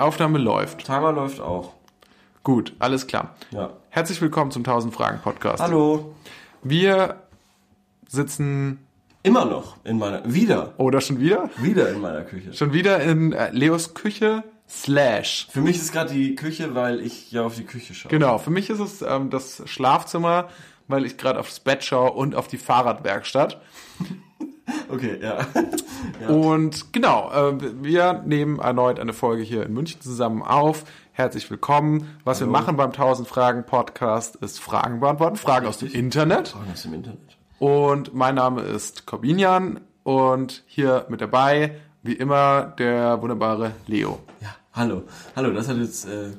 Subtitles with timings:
[0.00, 0.84] Aufnahme läuft.
[0.84, 1.74] Timer läuft auch.
[2.42, 3.34] Gut, alles klar.
[3.50, 3.70] Ja.
[3.90, 5.62] Herzlich willkommen zum 1000 Fragen Podcast.
[5.62, 6.14] Hallo.
[6.62, 7.16] Wir
[8.08, 8.86] sitzen
[9.22, 11.50] Immer noch in meiner, wieder, oder schon wieder?
[11.58, 12.54] wieder in meiner Küche.
[12.54, 15.48] Schon wieder in äh, Leos Küche slash.
[15.50, 18.10] Für mich ist gerade die Küche, weil ich ja auf die Küche schaue.
[18.10, 20.48] Genau, für mich ist es ähm, das Schlafzimmer,
[20.88, 23.60] weil ich gerade aufs Bett schaue und auf die Fahrradwerkstatt.
[24.88, 25.46] Okay, ja.
[26.28, 30.84] Und genau, äh, wir nehmen erneut eine Folge hier in München zusammen auf.
[31.12, 32.18] Herzlich willkommen.
[32.24, 36.48] Was wir machen beim 1000 Fragen Podcast ist Fragen beantworten, Fragen aus dem Internet.
[36.48, 37.36] Fragen aus dem Internet.
[37.58, 44.20] Und mein Name ist Corbinian und hier mit dabei, wie immer, der wunderbare Leo.
[44.40, 45.02] Ja, hallo.
[45.36, 46.30] Hallo, das hat jetzt, äh,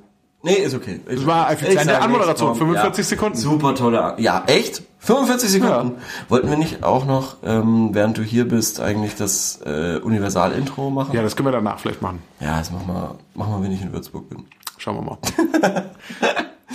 [0.41, 0.99] nee, ist okay.
[1.05, 3.37] Das war effiziente Anmoderation, 45 Sekunden.
[3.37, 4.83] Super tolle, ja, echt?
[5.01, 6.01] 45 Sekunden?
[6.29, 11.15] Wollten wir nicht auch noch, ähm, während du hier bist, eigentlich das äh, Universal-Intro machen?
[11.15, 12.21] Ja, das können wir danach vielleicht machen.
[12.39, 14.45] Ja, das machen wir, machen wir, wenn ich in Würzburg bin.
[14.77, 15.17] Schauen wir mal.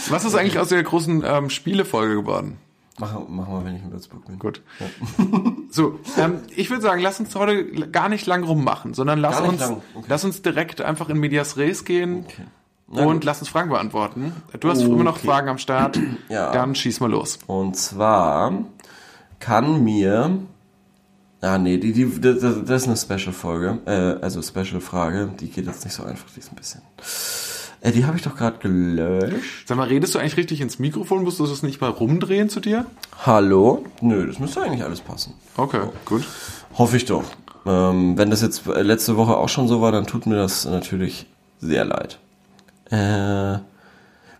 [0.08, 2.58] Was ist eigentlich aus der großen ähm, Spielefolge geworden?
[2.98, 4.38] Machen, machen wir, wenn ich in Würzburg bin.
[4.38, 4.60] Gut.
[5.68, 9.60] So, ähm, ich würde sagen, lass uns heute gar nicht lang rummachen, sondern lass uns,
[9.60, 10.06] lang, okay.
[10.08, 12.24] lass uns direkt einfach in Medias Res gehen
[12.88, 14.32] Na und lass uns Fragen beantworten.
[14.60, 15.26] Du hast immer noch Okay.
[15.26, 15.98] Fragen am Start.
[16.28, 16.52] Ja.
[16.52, 17.38] Dann schieß mal los.
[17.46, 18.52] Und zwar
[19.40, 20.38] kann mir,
[21.40, 25.84] ah nee, die, die, das, das ist eine Special-Folge, äh, also Special-Frage, die geht jetzt
[25.84, 26.82] nicht so einfach, die ist ein bisschen,
[27.80, 29.68] äh, die habe ich doch gerade gelöscht.
[29.68, 31.22] Sag mal, redest du eigentlich richtig ins Mikrofon?
[31.22, 32.86] Musst du das nicht mal rumdrehen zu dir?
[33.24, 33.84] Hallo?
[34.00, 35.34] Nö, das müsste eigentlich alles passen.
[35.56, 36.24] Okay, gut.
[36.74, 37.24] Hoffe ich doch.
[37.66, 41.26] Ähm, wenn das jetzt letzte Woche auch schon so war, dann tut mir das natürlich
[41.60, 42.18] sehr leid.
[42.90, 43.58] Äh,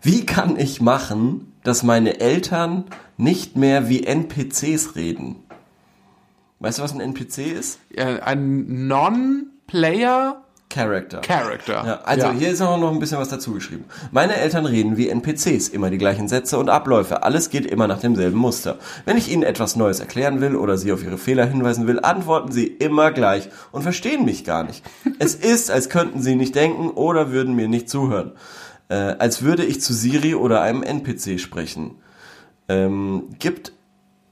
[0.01, 2.85] wie kann ich machen, dass meine Eltern
[3.17, 5.37] nicht mehr wie NPCs reden?
[6.59, 7.79] Weißt du, was ein NPC ist?
[7.93, 11.21] Äh, ein Non-Player Character.
[11.21, 11.83] Character.
[11.85, 12.33] Ja, also Ja.
[12.33, 13.85] hier ist auch noch ein bisschen was dazu geschrieben.
[14.11, 17.23] Meine Eltern reden wie NPCs, immer die gleichen Sätze und Abläufe.
[17.23, 18.77] Alles geht immer nach demselben Muster.
[19.05, 22.51] Wenn ich ihnen etwas Neues erklären will oder sie auf ihre Fehler hinweisen will, antworten
[22.51, 24.83] sie immer gleich und verstehen mich gar nicht.
[25.19, 28.33] es ist, als könnten sie nicht denken oder würden mir nicht zuhören.
[28.89, 31.95] Äh, als würde ich zu Siri oder einem NPC sprechen.
[32.69, 33.71] Ähm, gibt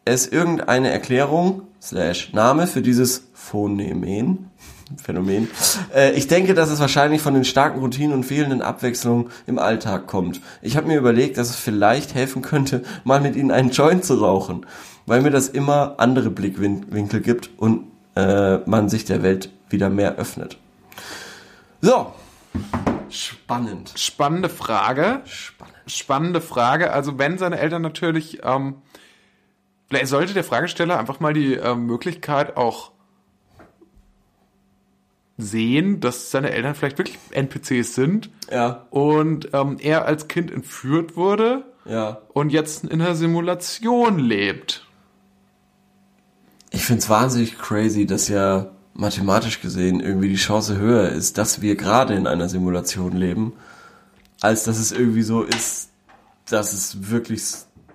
[0.03, 4.49] es irgendeine Erklärung slash Name für dieses Phonemen?
[5.03, 5.49] Phänomen.
[5.93, 10.07] Äh, ich denke, dass es wahrscheinlich von den starken Routinen und fehlenden Abwechslungen im Alltag
[10.07, 10.41] kommt.
[10.61, 14.15] Ich habe mir überlegt, dass es vielleicht helfen könnte, mal mit ihnen einen Joint zu
[14.15, 14.65] rauchen,
[15.05, 20.15] weil mir das immer andere Blickwinkel gibt und äh, man sich der Welt wieder mehr
[20.15, 20.57] öffnet.
[21.81, 22.13] So.
[23.09, 23.93] Spannend.
[23.95, 25.21] Spannende Frage.
[25.25, 25.75] Spannend.
[25.87, 26.91] Spannende Frage.
[26.91, 28.75] Also wenn seine Eltern natürlich, ähm,
[29.87, 32.91] vielleicht sollte der Fragesteller einfach mal die ähm, Möglichkeit auch
[35.37, 41.17] sehen, dass seine Eltern vielleicht wirklich NPCs sind Ja, und ähm, er als Kind entführt
[41.17, 42.21] wurde ja.
[42.33, 44.85] und jetzt in einer Simulation lebt.
[46.71, 51.75] Ich find's wahnsinnig crazy, dass ja mathematisch gesehen irgendwie die Chance höher ist, dass wir
[51.75, 53.53] gerade in einer Simulation leben,
[54.41, 55.89] als dass es irgendwie so ist,
[56.49, 57.43] dass es wirklich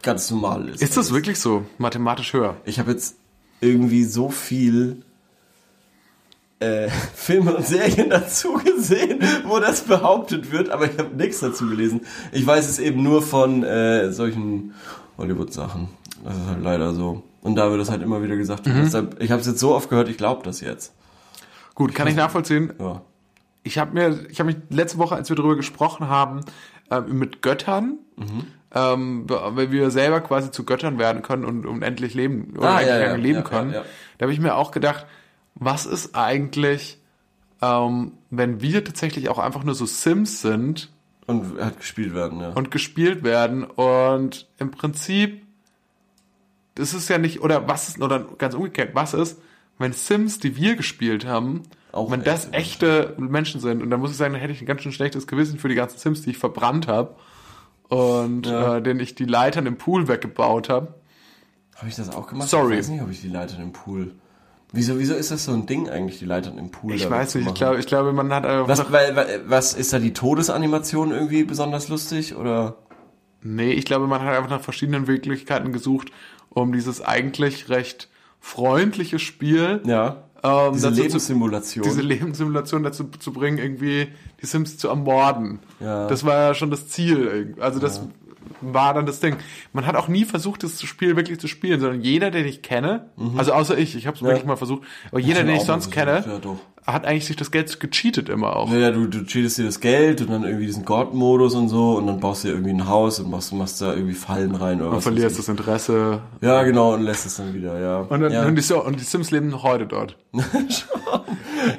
[0.02, 0.82] ganz normal ist.
[0.82, 2.56] Ist das wirklich so mathematisch höher?
[2.64, 3.16] Ich habe jetzt
[3.60, 5.02] irgendwie so viel
[6.60, 11.66] äh, Filme und Serien dazu gesehen, wo das behauptet wird, aber ich habe nichts dazu
[11.68, 12.02] gelesen.
[12.32, 14.74] Ich weiß es eben nur von äh, solchen
[15.18, 15.88] Hollywood-Sachen.
[16.24, 17.22] Das ist halt leider so.
[17.42, 18.66] Und da wird das halt immer wieder gesagt.
[18.66, 20.92] Und Deshalb, ich habe es jetzt so oft gehört, ich glaube das jetzt.
[21.74, 22.72] Gut, kann ich nachvollziehen.
[22.78, 23.00] Ja.
[23.62, 26.40] Ich habe mir, ich habe mich letzte Woche, als wir darüber gesprochen haben,
[26.90, 28.46] äh, mit Göttern, Mhm.
[28.74, 32.88] ähm, weil wir selber quasi zu Göttern werden können und unendlich leben oder Ah, eigentlich
[32.88, 33.72] ja, ja, lange leben können.
[33.72, 35.06] Da habe ich mir auch gedacht,
[35.54, 36.98] was ist eigentlich,
[37.62, 40.90] ähm, wenn wir tatsächlich auch einfach nur so Sims sind
[41.26, 42.50] Und hat gespielt werden, ja.
[42.50, 45.42] und gespielt werden und im Prinzip
[46.76, 49.38] das ist ja nicht oder was ist oder ganz umgekehrt was ist
[49.78, 51.62] wenn Sims die wir gespielt haben
[51.92, 54.62] Auch wenn das echte echte Menschen sind und dann muss ich sagen dann hätte ich
[54.62, 57.16] ein ganz schön schlechtes Gewissen für die ganzen Sims die ich verbrannt habe
[57.88, 58.76] und Ja.
[58.76, 60.94] äh, denen ich die Leitern im Pool weggebaut habe
[61.76, 62.48] Habe ich das auch gemacht?
[62.48, 62.74] Sorry.
[62.74, 64.12] Ich weiß nicht, ob ich die Leitern im Pool.
[64.72, 66.94] Wieso, wieso ist das so ein Ding eigentlich, die Leitern im Pool?
[66.94, 69.98] ich weiß nicht ich glaube ich glaube man hat einfach Was, weil, was ist da
[69.98, 72.76] die Todesanimation irgendwie besonders lustig oder?
[73.42, 76.12] Nee, ich glaube, man hat einfach nach verschiedenen Möglichkeiten gesucht,
[76.50, 78.08] um dieses eigentlich recht
[78.38, 80.24] freundliche Spiel, Ja.
[80.42, 81.84] ähm, Diese dazu zu, Lebenssimulation.
[81.84, 84.08] diese Lebenssimulation dazu zu bringen, irgendwie
[84.42, 85.58] die Sims zu ermorden.
[85.80, 86.06] Ja.
[86.06, 87.18] Das war ja schon das Ziel.
[87.26, 87.60] irgendwie.
[87.62, 88.02] Also das
[88.60, 89.36] war dann das Ding.
[89.72, 93.10] Man hat auch nie versucht, das Spiel wirklich zu spielen, sondern jeder, den ich kenne,
[93.36, 96.24] also außer ich, ich habe es wirklich mal versucht, aber jeder, den ich sonst kenne,
[96.26, 96.58] ja, doch.
[96.92, 98.70] Hat eigentlich sich das Geld gecheatet immer auch.
[98.72, 101.96] Ja, ja, du, du cheatest dir das Geld und dann irgendwie diesen God-Modus und so
[101.96, 104.80] und dann baust du dir irgendwie ein Haus und machst, machst da irgendwie Fallen rein
[104.80, 105.02] oder Du was.
[105.04, 106.20] verlierst weiß das Interesse.
[106.40, 107.98] Ja, genau, und lässt es dann wieder, ja.
[108.00, 108.44] Und, dann, ja.
[108.46, 110.16] und, die, und die Sims leben noch heute dort.
[110.32, 110.42] ja,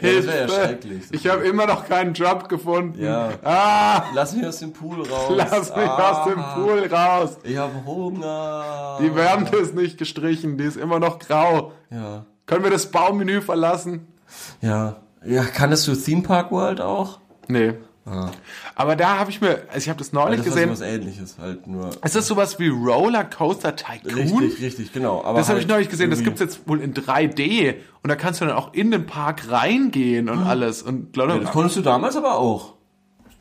[0.01, 0.49] wäre ja Hilfe!
[0.49, 1.01] schrecklich.
[1.11, 3.01] Ich habe immer noch keinen Job gefunden.
[3.01, 3.29] Ja.
[3.43, 5.33] Ah, Lass mich aus dem Pool raus.
[5.35, 7.37] lass mich ah, aus dem Pool raus.
[7.43, 8.97] Ich habe Hunger.
[9.01, 11.71] Die Wärmte ist nicht gestrichen, die ist immer noch grau.
[11.89, 12.25] Ja.
[12.45, 14.07] Können wir das Baumenü verlassen?
[14.61, 14.97] Ja.
[15.25, 17.19] Ja, kanntest du Theme Park World auch?
[17.47, 17.73] Nee.
[18.05, 18.31] Ah.
[18.73, 20.69] Aber da habe ich mir, also ich habe das neulich Das gesehen.
[20.75, 21.91] sowas ähnliches halt nur.
[22.03, 24.15] Ist das sowas wie Roller Coaster Tycoon?
[24.15, 25.23] Richtig, richtig, genau.
[25.23, 28.15] Aber Das habe halt ich neulich gesehen, das gibt's jetzt wohl in 3D und da
[28.15, 31.77] kannst du dann auch in den Park reingehen und alles und Leute, Ja, das konntest
[31.77, 32.73] du damals aber auch.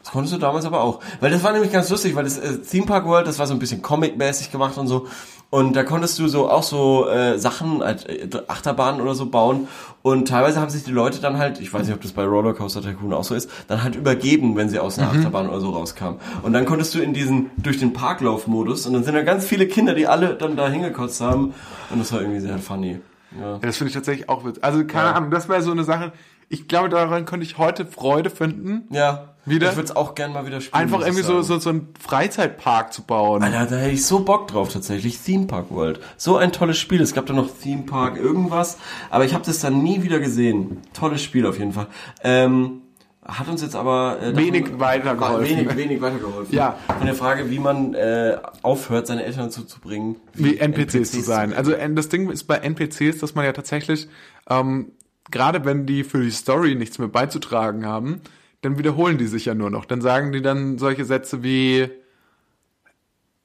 [0.03, 1.01] Das konntest du damals aber auch.
[1.21, 3.55] Weil das war nämlich ganz lustig, weil das äh, Theme Park World, das war so
[3.55, 5.07] ein bisschen comic-mäßig gemacht und so.
[5.51, 7.97] Und da konntest du so auch so äh, Sachen, äh,
[8.47, 9.67] Achterbahnen oder so bauen.
[10.03, 12.83] Und teilweise haben sich die Leute dann halt, ich weiß nicht, ob das bei Rollercoaster
[12.83, 16.21] Tycoon auch so ist, dann halt übergeben, wenn sie aus einer Achterbahn oder so rauskamen.
[16.43, 19.67] Und dann konntest du in diesen, durch den Parklaufmodus, und dann sind da ganz viele
[19.67, 21.53] Kinder, die alle dann da hingekotzt haben.
[21.91, 23.01] Und das war irgendwie sehr funny.
[23.39, 23.53] Ja.
[23.53, 24.63] Ja, das finde ich tatsächlich auch witzig.
[24.65, 25.13] Also keine Ja.
[25.15, 26.13] Ahnung, das wäre so eine Sache.
[26.53, 29.27] Ich glaube, daran könnte ich heute Freude finden, Ja.
[29.47, 29.71] Wieder?
[29.71, 30.83] Ich würde es auch gern mal wieder spielen.
[30.83, 33.43] einfach irgendwie so, so, so einen Freizeitpark zu bauen.
[33.43, 35.19] Alter, da hätte ich so Bock drauf tatsächlich.
[35.19, 35.99] Theme Park World.
[36.19, 37.01] So ein tolles Spiel.
[37.01, 38.77] Es gab da noch Theme Park irgendwas,
[39.09, 40.83] aber ich habe das dann nie wieder gesehen.
[40.93, 41.87] Tolles Spiel auf jeden Fall.
[42.23, 42.83] Ähm,
[43.25, 45.57] hat uns jetzt aber äh, Wenig davon- weitergeholfen.
[45.59, 46.55] Wenig, wenig weitergeholfen.
[46.55, 46.77] Ja.
[46.99, 51.23] Von der Frage, wie man äh, aufhört, seine Eltern dazu zu bringen, wie NPCs, zu
[51.23, 51.55] sein.
[51.55, 54.07] Also äh, das Ding ist bei NPCs, dass man ja tatsächlich,
[54.51, 54.93] ähm,
[55.31, 58.21] gerade wenn die für die Story nichts mehr beizutragen haben,
[58.63, 59.85] dann wiederholen die sich ja nur noch.
[59.85, 61.89] Dann sagen die dann solche Sätze wie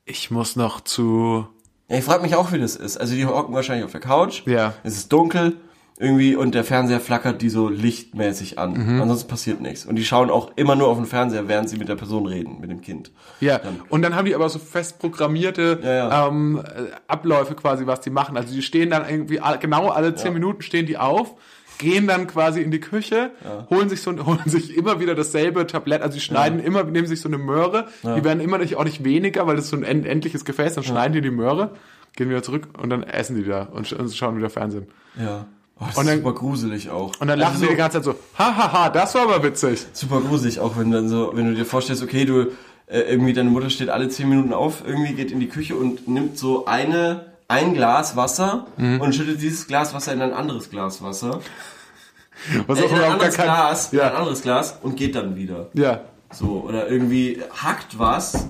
[0.05, 1.47] ich muss noch zu
[1.89, 2.97] Ja, ich frage mich auch, wie das ist.
[2.97, 4.43] Also die hocken wahrscheinlich auf der Couch.
[4.45, 4.73] Ja.
[4.83, 5.57] Es ist dunkel
[5.97, 8.73] irgendwie und der Fernseher flackert die so lichtmäßig an.
[8.73, 9.01] Mhm.
[9.01, 9.85] Ansonsten passiert nichts.
[9.85, 12.59] Und die schauen auch immer nur auf den Fernseher, während sie mit der Person reden,
[12.59, 13.11] mit dem Kind.
[13.39, 16.27] Ja, und dann haben die aber so fest programmierte Ja, ja.
[16.27, 18.35] Ähm, äh, Abläufe quasi, was die machen.
[18.35, 21.35] Also die stehen dann irgendwie, genau alle zehn Minuten stehen die auf,
[21.77, 23.31] gehen dann quasi in die Küche,
[23.69, 27.21] holen sich so holen sich immer wieder dasselbe Tablett, also die schneiden immer, nehmen sich
[27.21, 29.83] so eine Möhre, die werden immer nicht, auch nicht weniger, weil das ist so ein
[29.83, 31.71] end endliches Gefäß, dann schneiden die die Möhre,
[32.15, 34.87] gehen wieder zurück und dann essen die wieder und, und schauen wieder Fernsehen.
[35.19, 35.45] Ja.
[35.77, 37.11] Oh, das Und ist dann- super gruselig auch.
[37.19, 39.85] Und dann lachen also die die ganze Zeit so, hahaha, das war aber witzig.
[39.91, 42.51] super gruselig auch, wenn dann so, wenn du dir vorstellst, okay, du
[42.87, 46.07] äh, irgendwie deine Mutter steht alle zehn Minuten auf, irgendwie geht in die Küche und
[46.07, 49.01] nimmt so eine ein Glas Wasser Mhm.
[49.01, 51.41] und schüttet dieses Glas Wasser in ein anderes Glas Wasser.
[52.67, 55.15] Was Äh, auch in ein anderes kein, Glas, in ein ja, anderes Glas und geht
[55.15, 55.69] dann wieder.
[55.73, 56.01] ja,
[56.31, 58.47] So, oder irgendwie hackt was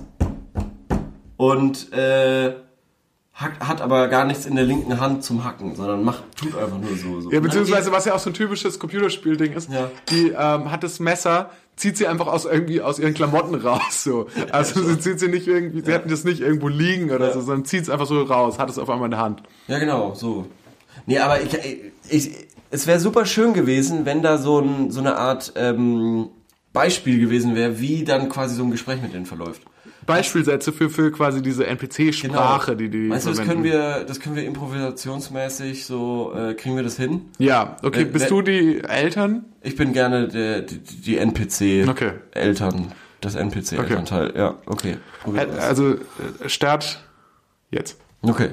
[1.36, 2.54] und äh,
[3.36, 6.78] hackt, hat aber gar nichts in der linken Hand zum Hacken, sondern macht, tut einfach
[6.78, 7.20] nur so.
[7.20, 7.30] so.
[7.30, 9.90] Ja, beziehungsweise was ja auch so ein typisches Computerspielding ist, Ja.
[10.10, 14.02] die ähm, hat das Messer, zieht sie einfach aus irgendwie aus ihren Klamotten raus.
[14.02, 14.26] So.
[14.50, 17.34] Also sie zieht sie nicht irgendwie, sie hatten das nicht irgendwo liegen oder Ja.
[17.34, 19.42] so, sondern zieht es einfach so raus, hat es auf einmal in der Hand.
[19.68, 20.46] Ja, genau, so.
[21.04, 21.50] Nee, aber ich,
[22.08, 22.30] ich,
[22.70, 26.28] es wäre super schön gewesen, wenn da so, ein, so eine Art ähm,
[26.72, 29.62] Beispiel gewesen wäre, wie dann quasi so ein Gespräch mit denen verläuft.
[30.06, 33.08] Beispielsätze für, für quasi diese NPC-Sprache, die die Genau.
[33.10, 37.22] Meinst du, das können wir, das können wir improvisationsmäßig so, äh, kriegen wir das hin?
[37.38, 39.44] Ja, okay, Wenn- bist du die Eltern?
[39.62, 42.12] Ich bin gerne der, die, die NPC Okay.
[42.32, 44.32] Eltern, das NPC Elternteil.
[44.36, 44.96] Ja, okay.
[45.58, 47.00] Also äh, Start
[47.70, 47.98] jetzt.
[48.22, 48.50] Okay.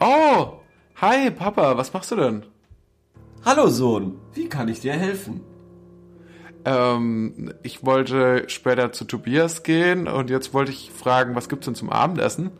[0.00, 0.52] Oh,
[1.00, 2.42] hi Papa, was machst du denn?
[3.44, 5.40] Hallo Sohn, wie kann ich dir helfen?
[6.64, 11.74] Ähm, ich wollte später zu Tobias gehen und jetzt wollte ich fragen, was gibt's denn
[11.74, 12.50] zum Abendessen?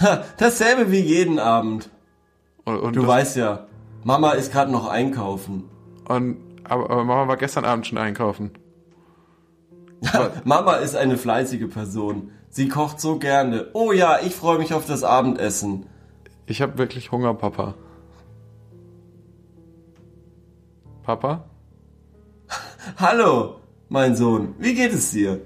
[0.00, 1.90] Ha, dasselbe wie jeden Abend.
[2.64, 3.66] Und, und, Du weißt ja,
[4.04, 5.64] Mama ist gerade noch einkaufen.
[6.08, 8.50] und aber, aber Mama war gestern Abend schon einkaufen.
[10.44, 12.30] Mama ist eine fleißige Person.
[12.50, 13.68] Sie kocht so gerne.
[13.72, 15.86] Oh ja, ich freue mich auf das Abendessen.
[16.46, 17.74] Ich habe wirklich Hunger, Papa.
[21.04, 21.44] Papa?
[22.94, 23.56] Hallo,
[23.88, 24.54] mein Sohn.
[24.58, 25.40] Wie geht es dir?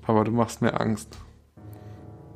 [0.00, 1.18] Papa, du machst mir Angst.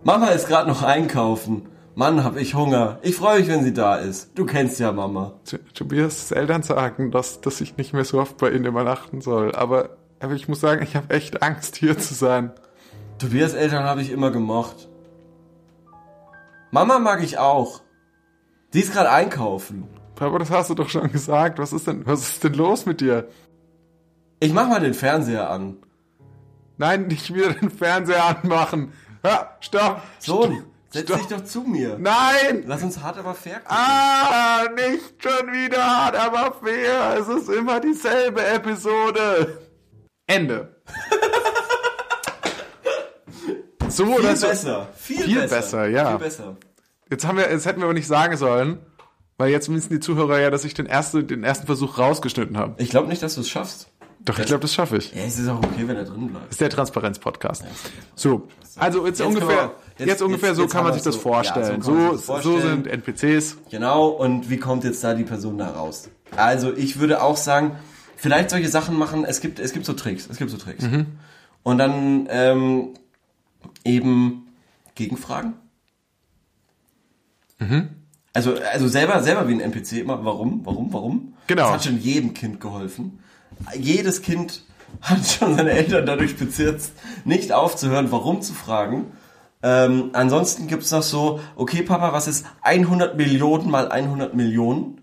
[0.05, 1.69] Mama ist gerade noch einkaufen.
[1.95, 2.99] Mann, hab ich Hunger.
[3.03, 4.39] Ich freue mich, wenn sie da ist.
[4.39, 5.33] Du kennst ja Mama.
[5.73, 9.55] Tobias Eltern sagen, dass, dass ich nicht mehr so oft bei ihnen übernachten soll.
[9.55, 12.53] Aber, aber ich muss sagen, ich habe echt Angst, hier zu sein.
[13.19, 14.89] Tobias Eltern habe ich immer gemocht.
[16.71, 17.81] Mama mag ich auch.
[18.75, 19.89] Die ist gerade einkaufen.
[20.15, 21.59] Papa, das hast du doch schon gesagt.
[21.59, 23.29] Was ist denn, was ist denn los mit dir?
[24.41, 25.77] Ich mach mal den Fernseher an.
[26.79, 28.93] Nein, nicht wieder den Fernseher anmachen.
[29.25, 30.03] Ja, stopp.
[30.19, 31.97] Sohn, Setz dich doch zu mir.
[31.99, 32.65] Nein!
[32.67, 33.77] Lass uns hart aber fair gucken.
[33.77, 37.17] Ah, nicht schon wieder hart, aber fair.
[37.21, 39.59] Es ist immer dieselbe Episode.
[40.27, 40.77] Ende.
[43.89, 44.47] so Viel oder so.
[44.49, 44.89] besser.
[44.97, 45.57] Viel, Viel besser.
[45.57, 46.11] besser, ja.
[46.11, 46.57] Viel besser.
[47.11, 48.79] Jetzt haben wir, jetzt hätten wir aber nicht sagen sollen,
[49.39, 52.83] weil jetzt wissen die Zuhörer ja, dass ich den ersten, den ersten Versuch rausgeschnitten habe.
[52.83, 53.89] Ich glaube nicht, dass du es schaffst.
[54.27, 55.15] Doch, ich glaube, das schaffe ich.
[55.15, 56.51] Ja, es ist auch okay, wenn er drin bleibt.
[56.51, 57.65] ist der Transparenz-Podcast.
[58.15, 61.15] So, also jetzt, Jetzt ungefähr, wir- jetzt, jetzt- ungefähr jetzt- so kann man sich das
[61.15, 61.79] so- vorstellen.
[61.79, 62.85] ja, so man so, das so vorstellen.
[62.85, 63.57] sind NPCs.
[63.71, 66.11] Genau, und wie kommt jetzt da die Person da raus?
[66.37, 67.73] Also ich würde auch sagen,
[68.17, 70.83] vielleicht solche Sachen machen, es gibt, es gibt so Tricks, es gibt so Tricks.
[70.85, 71.07] Mhm.
[71.63, 72.89] Und dann ähm,
[73.85, 74.49] eben
[74.97, 75.55] Gegenfragen.
[78.35, 81.35] Also, also selber, selber wie ein NPC immer, warum, warum, warum?
[81.47, 81.63] Genau.
[81.63, 83.21] Das hat schon jedem Kind geholfen.
[83.79, 84.63] Jedes Kind
[85.01, 86.93] hat schon seine Eltern dadurch bezirzt,
[87.25, 89.13] nicht aufzuhören, warum zu fragen.
[89.63, 95.01] Ähm, ansonsten gibt's noch so, okay Papa, was ist 100 Millionen mal 100 Millionen?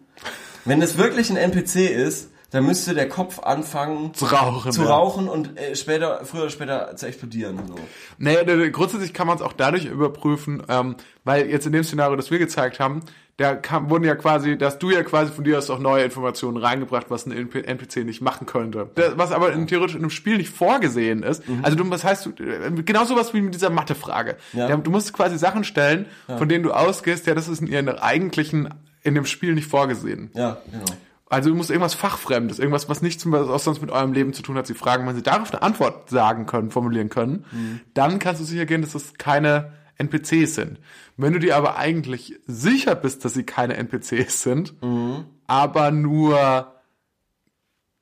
[0.66, 4.72] Wenn es wirklich ein NPC ist, dann müsste der Kopf anfangen Zu rauchen.
[4.72, 4.90] zu ja.
[4.90, 7.60] rauchen und äh, später, früher oder später zu explodieren.
[7.68, 7.76] So.
[8.20, 12.30] Naja, grundsätzlich kann man es auch dadurch überprüfen, ähm, weil jetzt in dem Szenario, das
[12.30, 13.02] wir gezeigt haben,
[13.38, 16.58] da kam, wurden ja quasi, dass du ja quasi von dir aus auch neue Informationen
[16.58, 18.92] reingebracht, was ein NP NPC nicht machen könnte.
[18.94, 21.42] Das, was aber in, theoretisch in einem Spiel nicht vorgesehen ist.
[21.63, 24.38] Also du, was heißt du, genau sowas wie mit dieser Mathefrage.
[24.54, 24.70] Ja.
[24.70, 24.78] Ja.
[24.78, 28.70] Du musst quasi Sachen stellen, von denen du ausgehst, ja, das ist in ihren eigentlichen,
[29.02, 30.30] in dem Spiel nicht vorgesehen.
[30.36, 30.86] Ja, genau.
[31.28, 34.44] Also du musst irgendwas Fachfremdes, irgendwas, was nichts was auch sonst mit eurem Leben zu
[34.44, 37.80] tun hat, sie fragen, wenn sie darauf eine Antwort sagen können, formulieren können, Mhm.
[37.96, 40.80] dann kannst du sicher gehen, dass das keine NPCs sind.
[41.18, 45.26] Wenn du dir aber eigentlich sicher bist, dass sie keine NPCs sind, Mhm.
[45.48, 46.74] aber nur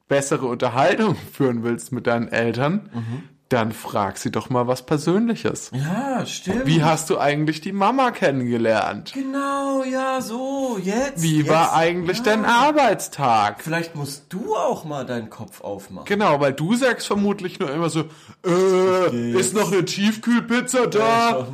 [0.07, 3.23] bessere Unterhaltung führen willst mit deinen Eltern, Mhm.
[3.49, 5.71] dann frag sie doch mal was Persönliches.
[5.73, 6.65] Ja, stimmt.
[6.67, 9.11] Wie hast du eigentlich die Mama kennengelernt?
[9.13, 11.21] Genau, ja, so, jetzt.
[11.21, 12.23] Wie jetzt, war eigentlich ja.
[12.23, 13.61] dein Arbeitstag?
[13.61, 16.05] Vielleicht musst du auch mal deinen Kopf aufmachen.
[16.05, 18.05] Genau, weil du sagst vermutlich nur immer so,
[18.45, 21.47] äh, ist noch eine Tiefkühlpizza da?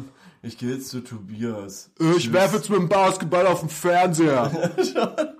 [0.47, 1.91] Ich gehe jetzt zu Tobias.
[2.15, 4.49] Ich werfe jetzt mit dem Basketball auf den Fernseher.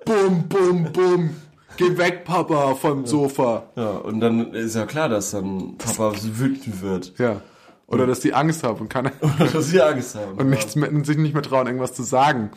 [0.03, 1.29] bum, bum, bum.
[1.77, 3.69] Geh weg, Papa, vom Sofa.
[3.77, 7.17] Ja, und dann ist ja klar, dass dann Papa wütend wird.
[7.17, 7.39] Ja.
[7.85, 9.09] Oder dass die Angst haben und, kann,
[9.53, 10.37] dass sie Angst haben.
[10.39, 12.51] und nichts mehr, sich nicht mehr trauen, irgendwas zu sagen.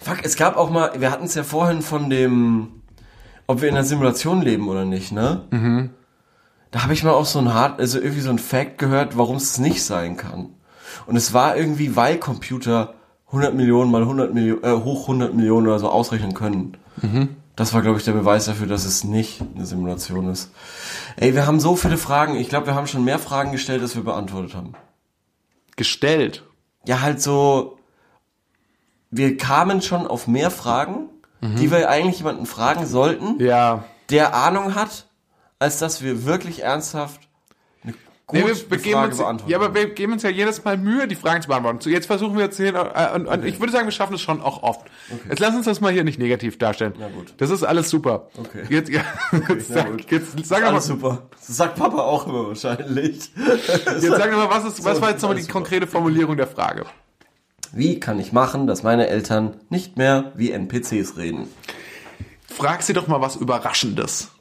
[0.00, 2.82] Fuck, es gab auch mal, wir hatten es ja vorhin von dem,
[3.48, 5.42] ob wir in einer Simulation leben oder nicht, ne?
[5.50, 5.90] Mhm.
[6.70, 9.36] Da habe ich mal auch so ein hart, also irgendwie so ein Fact gehört, warum
[9.36, 10.50] es nicht sein kann.
[11.06, 12.94] Und es war irgendwie, weil Computer
[13.26, 16.76] 100 Millionen mal 100 Millionen, äh, hoch 100 Millionen oder so ausrechnen können.
[17.56, 20.50] Das war, glaube ich, der Beweis dafür, dass es nicht eine Simulation ist.
[21.16, 22.36] Ey, wir haben so viele Fragen.
[22.36, 24.74] Ich glaube, wir haben schon mehr Fragen gestellt, als wir beantwortet haben.
[25.76, 26.44] Gestellt.
[26.86, 27.78] Ja, halt so,
[29.10, 31.08] wir kamen schon auf mehr Fragen,
[31.42, 33.84] die wir eigentlich jemanden fragen sollten, Ja.
[34.10, 35.06] der Ahnung hat,
[35.58, 37.25] als dass wir wirklich ernsthaft
[38.28, 40.76] eine Nee, wir, wir geben Frage uns, ja, aber wir geben uns ja jedes Mal
[40.76, 41.80] Mühe, die Fragen zu beantworten.
[41.80, 44.20] So, jetzt versuchen wir jetzt hier, äh, und, und ich würde sagen, wir schaffen es
[44.20, 44.84] schon auch oft.
[45.28, 46.94] Jetzt lass uns das mal hier nicht negativ darstellen.
[46.98, 47.34] Na gut.
[47.36, 48.28] Das ist alles super.
[48.36, 48.64] Okay.
[48.68, 49.02] Jetzt, ja,
[49.32, 50.10] na sag, gut.
[50.10, 51.22] jetzt sag doch mal, Alles super.
[51.30, 53.30] Das sagt Papa auch immer wahrscheinlich.
[53.36, 56.84] jetzt sag doch mal, was ist, was war jetzt nochmal die konkrete Formulierung der Frage?
[57.72, 61.48] Wie kann ich machen, dass meine Eltern nicht mehr wie NPCs reden?
[62.48, 64.32] Frag sie doch mal was Überraschendes.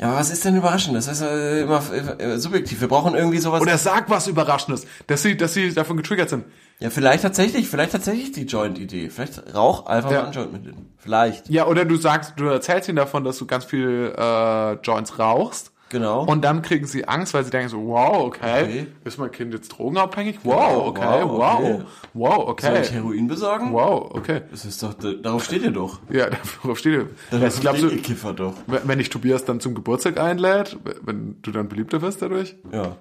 [0.00, 0.96] Ja, aber was ist denn überraschend?
[0.96, 2.80] Das ist äh, immer äh, subjektiv.
[2.80, 3.60] Wir brauchen irgendwie sowas.
[3.60, 6.44] Oder sag was Überraschendes, dass sie, dass sie davon getriggert sind.
[6.78, 9.10] ja, vielleicht tatsächlich, vielleicht tatsächlich die Joint-Idee.
[9.10, 10.18] Vielleicht rauch einfach Ja.
[10.20, 10.94] mal einen Joint mit denen.
[10.96, 11.50] Vielleicht.
[11.50, 15.70] Ja, oder du sagst, du erzählst ihnen davon, dass du ganz viel äh, Joints rauchst.
[15.90, 16.24] Genau.
[16.24, 18.86] Und dann kriegen sie Angst, weil sie denken so, wow, okay, Okay.
[19.04, 20.38] ist mein Kind jetzt drogenabhängig?
[20.44, 21.82] Wow, okay, wow, wow, okay.
[22.14, 23.72] wow, Soll okay, ich Heroin besorgen?
[23.72, 24.42] wow, okay.
[24.50, 25.98] Das ist doch, darauf steht ihr doch.
[26.08, 26.28] Ja,
[26.62, 27.10] darauf steht ihr.
[27.30, 28.54] Darauf Ich steht so, Kiffer doch.
[28.68, 32.56] wenn wenn dich Tobias dann zum Geburtstag einlädt, wenn du dann beliebter wirst dadurch?
[32.72, 32.96] Ja.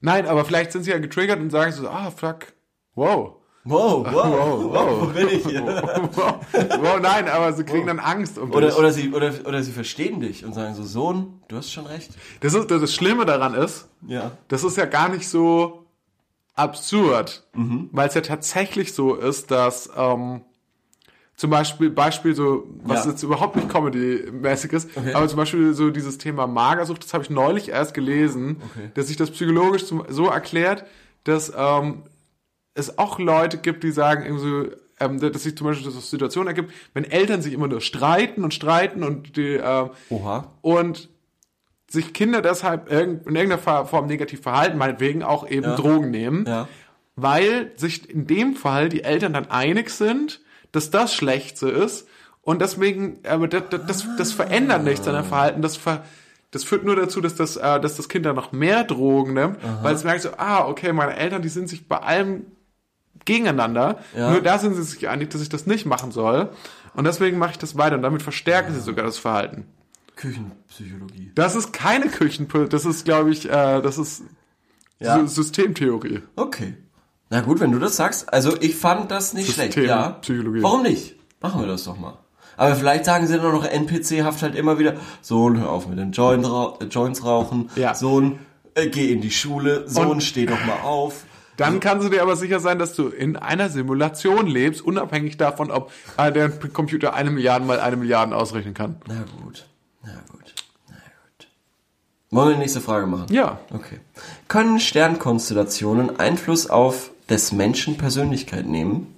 [0.00, 2.52] Nein, aber vielleicht sind sie ja getriggert und sagen so, ah, fuck,
[2.94, 3.36] wow.
[3.64, 5.00] Wow, wow, wow, wow.
[5.02, 5.64] wo bin ich hier?
[5.64, 6.34] wow,
[6.80, 8.76] wow, nein, aber sie kriegen dann Angst um Oder, dich.
[8.76, 12.10] oder, sie, oder, oder sie verstehen dich und sagen so, Sohn, du hast schon recht.
[12.40, 14.32] Das, ist, das, Schlimme daran ist, Ja.
[14.48, 15.86] das ist ja gar nicht so
[16.54, 17.88] absurd, Mhm.
[17.92, 20.42] weil es ja tatsächlich so ist, dass ähm,
[21.36, 23.12] zum Beispiel, Beispiel so, was Ja.
[23.12, 25.14] jetzt überhaupt nicht Comedy-mäßig ist, Okay.
[25.14, 28.90] aber zum Beispiel so dieses Thema Magersucht, das habe ich neulich erst gelesen, Okay.
[28.94, 30.84] dass sich das psychologisch so erklärt,
[31.24, 32.02] dass ähm,
[32.74, 36.48] es auch Leute gibt, die sagen, irgendwie so, ähm, dass sich zum Beispiel so Situationen
[36.48, 40.52] ergibt, wenn Eltern sich immer nur streiten und streiten und die ähm, Oha.
[40.62, 41.08] und
[41.90, 45.76] sich Kinder deshalb in irgendeiner Form negativ verhalten, meinetwegen auch eben Ja.
[45.76, 46.66] Drogen nehmen, Ja.
[47.16, 50.40] weil sich in dem Fall die Eltern dann einig sind,
[50.72, 52.08] dass das schlecht so ist
[52.40, 56.04] und deswegen, aber das, das, das verändert nichts an dem Verhalten, das ver,
[56.50, 59.58] das führt nur dazu, dass das, äh, dass das Kind dann noch mehr Drogen nimmt,
[59.82, 62.46] weil es merkt so, ah, okay, meine Eltern, die sind sich bei allem
[63.24, 63.98] gegeneinander.
[64.16, 64.30] Ja.
[64.30, 66.50] Nur da sind sie sich einig, dass ich das nicht machen soll.
[66.94, 69.66] Und deswegen mache ich das weiter und damit verstärken sie sogar das Verhalten.
[70.16, 71.32] Küchenpsychologie.
[71.34, 74.22] Das ist keine Küchenpil, das ist, glaube ich, äh, das ist
[75.00, 75.16] Ja.
[75.18, 76.20] Sy- Systemtheorie.
[76.36, 76.74] Okay.
[77.30, 78.32] Na gut, wenn du das sagst.
[78.32, 79.88] Also ich fand das nicht System- schlecht.
[79.88, 80.10] Ja.
[80.20, 80.62] Psychologie.
[80.62, 81.16] Warum nicht?
[81.40, 82.18] Machen wir das doch mal.
[82.56, 85.98] Aber vielleicht sagen sie dann auch noch NPC-haft halt immer wieder, Sohn, hör auf mit
[85.98, 86.46] den Joint
[86.90, 87.70] Joints rauchen.
[87.74, 87.94] Ja.
[87.94, 88.38] Sohn,
[88.74, 89.88] äh, geh in die Schule.
[89.88, 91.24] Sohn, Und- steh doch mal auf.
[91.56, 95.70] Dann kannst du dir aber sicher sein, dass du in einer Simulation lebst, unabhängig davon,
[95.70, 98.96] ob äh, der Computer eine Milliarde mal eine Milliarde ausrechnen kann.
[99.06, 99.66] Na gut.
[100.02, 100.54] Na gut.
[100.88, 101.48] Na gut.
[102.30, 103.26] Wollen wir die nächste Frage machen?
[103.30, 103.60] Ja.
[103.70, 104.00] Okay.
[104.48, 109.14] Können Sternkonstellationen Einfluss auf des Menschen Persönlichkeit nehmen?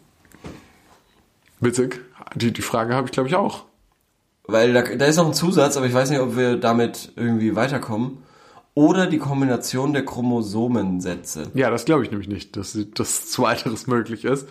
[1.61, 2.01] Witzig.
[2.35, 3.65] Die, die Frage habe ich, glaube ich, auch.
[4.47, 7.57] Weil da, da ist noch ein Zusatz, aber ich weiß nicht, ob wir damit irgendwie
[7.57, 8.19] weiterkommen.
[8.75, 11.51] Oder die Kombination der Chromosomensätze.
[11.55, 14.49] Ja, das glaube ich nämlich nicht, dass das zweiteres möglich ist.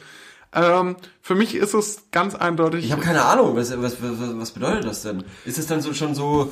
[0.55, 2.85] Ähm, für mich ist es ganz eindeutig.
[2.85, 5.23] Ich habe keine Ahnung, was, was, was, bedeutet das denn?
[5.45, 6.51] Ist es dann so schon so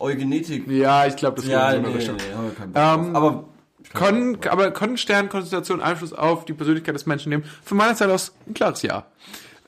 [0.00, 0.68] Eugenetik?
[0.68, 2.16] ja, ich glaube, das Ja, nee, so nee, Richtung.
[2.16, 3.16] nee, Ähm.
[3.16, 3.44] Aber
[3.94, 7.44] Können, aber können Sternkonstellationen Einfluss auf die Persönlichkeit des Menschen nehmen?
[7.62, 9.06] Von meiner Seite aus ein klares Ja.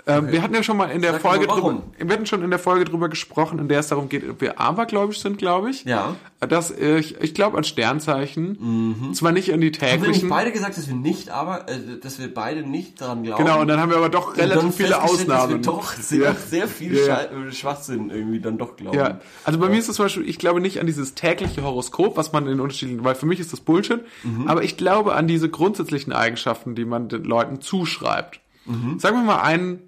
[0.08, 2.50] Ähm, Wir hatten ja schon mal in der Sag Folge drüber, wir hatten schon in
[2.50, 5.84] der Folge drüber gesprochen, in der es darum geht, ob wir abergläubisch sind, glaube ich.
[5.84, 6.16] Ja.
[6.40, 10.28] Dass äh, ich, ich glaube an Sternzeichen, zwar nicht an die haben wir nicht täglichen.
[10.28, 13.44] beide gesagt, dass wir nicht, aber äh, dass wir beide nicht daran glauben?
[13.44, 15.28] Genau, und dann haben wir aber doch relativ viele Ausnahmen.
[15.28, 16.34] Dass wir doch sehr, Ja.
[16.34, 17.20] sehr viel Ja, ja.
[17.48, 18.96] Äh, Schwachsinn irgendwie dann doch glauben.
[18.96, 22.16] Ja, also bei mir ist es zum Beispiel, ich glaube nicht an dieses tägliche Horoskop,
[22.16, 24.48] was man in den unterschiedlichen, weil für mich ist das Bullshit, Mhm.
[24.48, 28.40] aber ich glaube an diese grundsätzlichen Eigenschaften, die man den Leuten zuschreibt.
[28.64, 28.98] Mhm.
[28.98, 29.80] Sagen wir mal einen,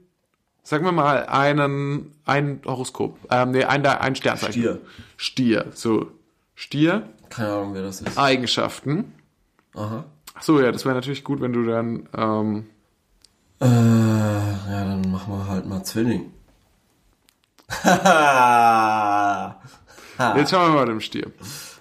[0.71, 4.63] sagen wir mal einen, ein Horoskop, ähm, nee, ein, ein Sternzeichen.
[4.63, 4.79] Stier.
[5.17, 6.13] Stier, so.
[6.55, 8.17] Stier, Keine Ahnung, wer das ist.
[8.17, 9.13] Eigenschaften.
[9.75, 10.05] Aha.
[10.41, 12.67] So, ja, das wäre natürlich gut, wenn du dann, ähm,
[13.61, 16.33] Äh, ja, dann machen wir halt mal Zwilling.
[20.37, 21.33] Jetzt schauen wir mal dem Stier.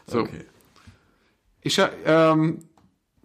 [0.07, 0.21] So.
[0.21, 0.45] Okay.
[1.61, 2.63] Ich scha ähm,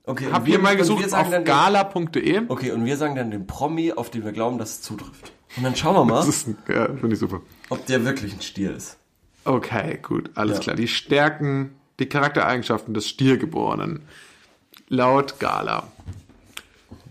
[0.06, 2.42] Okay, hab hier mal gesucht auf gala.de.
[2.48, 5.32] Okay, und wir sagen dann den Promi, auf den wir glauben, dass es zutrifft.
[5.56, 7.40] Und dann schauen wir mal, Das ist, ja, finde ich super.
[7.68, 8.96] ob der wirklich ein Stier ist.
[9.44, 10.62] Okay, gut, alles Ja.
[10.62, 10.76] klar.
[10.76, 14.02] Die Stärken, die Charaktereigenschaften des Stiergeborenen.
[14.88, 15.90] Laut Gala.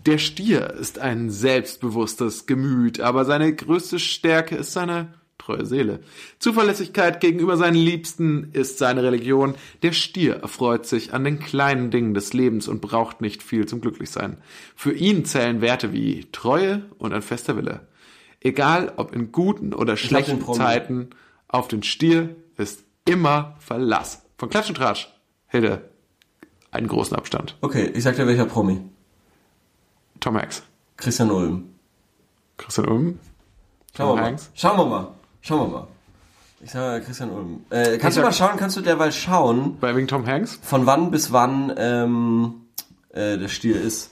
[0.06, 6.00] Der Stier ist ein selbstbewusstes Gemüt, aber seine größte Stärke ist seine treue Seele.
[6.38, 9.54] Zuverlässigkeit gegenüber seinen Liebsten ist seine Religion.
[9.82, 13.80] Der Stier erfreut sich an den kleinen Dingen des Lebens und braucht nicht viel zum
[13.80, 14.38] Glücklichsein.
[14.76, 17.80] Für ihn zählen Werte wie Treue und ein fester Wille.
[18.44, 20.40] Egal ob in guten oder schlechten.
[20.54, 21.10] Zeiten,
[21.48, 24.22] auf den Stier ist immer Verlass.
[24.38, 25.08] Von Klatsch und Tratsch
[25.46, 25.82] hält er
[26.70, 27.56] einen großen Abstand.
[27.62, 28.80] Okay, ich sag dir welcher Promi.
[30.20, 30.62] Tom Hanks.
[30.96, 31.70] Christian Ulm.
[32.56, 33.18] Christian Ulm.
[33.96, 34.24] Schauen Tom wir mal.
[34.28, 34.50] Hanks.
[34.54, 35.08] Schauen wir mal.
[35.40, 35.86] Schauen wir mal.
[36.60, 37.64] Ich sage Christian Ulm.
[37.70, 40.58] Äh, kannst Ich du mal schauen, kannst du derweil schauen, Bei wegen Tom Hanks?
[40.62, 42.54] von wann bis wann ähm,
[43.10, 44.10] äh, der Stier ist?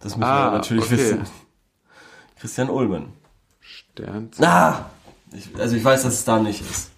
[0.00, 0.92] Das müssen Ah, wir natürlich okay.
[0.96, 1.22] wissen.
[2.38, 3.12] Christian Ulmen.
[4.00, 4.44] Sternzeichen.
[4.44, 4.86] Ah!
[5.32, 6.90] Ich, also ich weiß, dass es da nicht ist.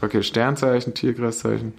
[0.00, 1.74] Okay, Sternzeichen, Tierkreiszeichen.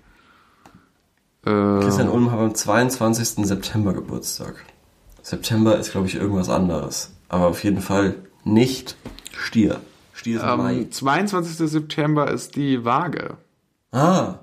[1.45, 3.47] Äh, Christian Ulm hat am 22.
[3.47, 4.55] September Geburtstag.
[5.23, 7.11] September ist, glaube ich, irgendwas anderes.
[7.29, 8.95] Aber auf jeden Fall nicht
[9.31, 9.79] Stier.
[10.13, 10.77] Stier ist im Mai.
[10.79, 11.69] am 22.
[11.69, 13.37] September ist die Waage.
[13.91, 14.39] Ah.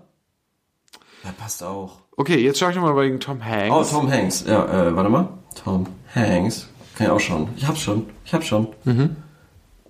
[1.24, 1.98] Ja, passt auch.
[2.16, 3.92] Okay, jetzt schaue ich nochmal wegen Tom Hanks.
[3.92, 4.44] Oh, Tom Hanks.
[4.46, 5.28] Ja, äh, warte mal.
[5.54, 6.68] Tom Hanks.
[6.96, 7.48] Kann ich auch schauen.
[7.56, 8.06] Ich hab's schon.
[8.24, 8.68] Ich hab's schon.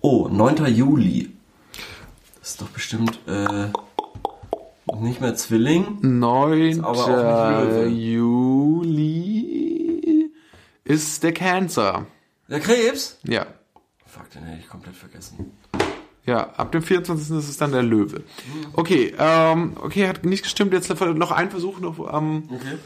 [0.00, 0.66] Oh, 9.
[0.66, 1.30] Juli.
[2.40, 3.68] Das ist doch bestimmt, äh,
[5.00, 5.98] nicht mehr Zwilling.
[6.00, 6.84] 9.
[6.84, 7.87] aber auch nicht Löwe.
[9.08, 10.30] Juli
[10.84, 12.06] ist der Cancer.
[12.48, 13.18] Der Krebs?
[13.24, 13.46] Ja.
[14.06, 15.52] Fuck, den hätte ich komplett vergessen.
[16.24, 17.37] Ja, ab dem 24.
[17.38, 18.22] ist es dann der Löwe.
[18.74, 20.72] Okay, ähm, okay, hat nicht gestimmt.
[20.72, 21.98] Jetzt noch ein Versuch noch.
[22.14, 22.78] Ähm, Okay.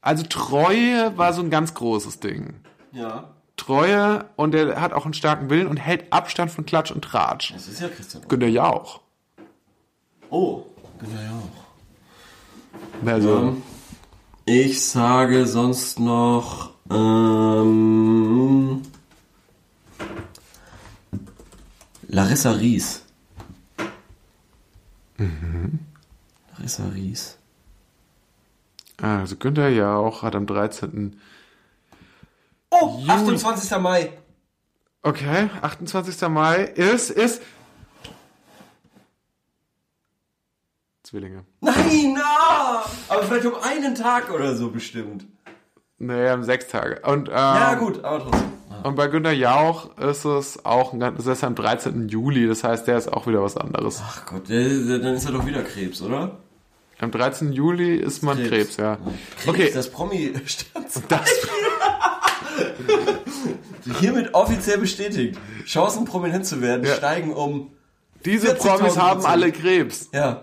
[0.00, 2.54] also Treue war so ein ganz großes Ding.
[2.92, 3.30] Ja.
[3.60, 7.52] Treue und er hat auch einen starken Willen und hält Abstand von Klatsch und Tratsch.
[7.52, 8.26] Das ist ja Christian.
[8.26, 9.00] Günter Jauch.
[10.30, 10.64] Oh,
[10.98, 13.06] Günther Jauch.
[13.06, 13.62] Also, Ähm,
[14.46, 18.82] ich sage sonst noch, ähm,
[22.08, 23.04] Larissa Ries.
[26.56, 27.36] Larissa Ries.
[29.02, 31.20] also Günther Jauch hat am 13.
[32.70, 33.10] Oh, Juli.
[33.10, 33.78] 28.
[33.78, 34.12] Mai.
[35.02, 36.28] Okay, 28.
[36.28, 37.42] Mai ist, ist.
[41.02, 41.44] Zwillinge.
[41.60, 42.84] Nein, na!
[43.08, 45.26] Aber vielleicht um einen Tag oder so bestimmt.
[45.98, 47.00] Nee, um sechs Tage.
[47.04, 48.52] Und, ähm, Ja, gut, aber trotzdem.
[48.84, 52.08] und bei Günter Jauch ist es auch, das ist am 13.
[52.08, 54.00] Juli, das heißt, der ist auch wieder was anderes.
[54.02, 56.38] Ach Gott, der, der, dann ist er doch wieder Krebs, oder?
[57.00, 57.52] Am 13.
[57.52, 58.96] Juli ist man Krebs, ja.
[58.96, 61.20] Krebs, Okay, das Promi-Staatsreich.
[62.86, 65.38] Das, Hiermit offiziell bestätigt.
[65.66, 66.94] Chancen, prominent zu werden, Ja.
[66.94, 67.70] steigen um.
[68.24, 70.08] diese 40.000 Promis haben alle Krebs.
[70.12, 70.42] Ja.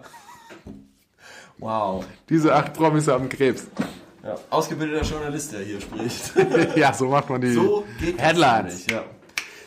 [1.60, 2.06] Wow.
[2.30, 3.68] Diese acht Promis haben Krebs.
[4.24, 4.36] Ja.
[4.50, 6.34] Ausgebildeter Journalist, der hier spricht.
[6.76, 8.74] ja, so macht man die So geht das Headlines.
[8.76, 9.04] nicht, ja.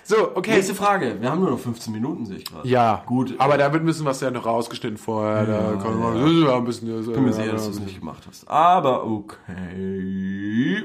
[0.05, 0.55] So, okay.
[0.55, 1.17] Nächste Frage.
[1.21, 2.69] Wir haben nur noch 15 Minuten, sehe ich gerade.
[2.69, 3.35] Ja, Gut.
[3.39, 5.47] Aber da wird ein bisschen was ja noch rausgeschnitten vorher.
[5.47, 6.57] da kann man ja.
[6.57, 7.01] ein bisschen.
[7.01, 8.49] Ich bin mir sicher, dass du es nicht gemacht hast.
[8.49, 10.85] Aber okay.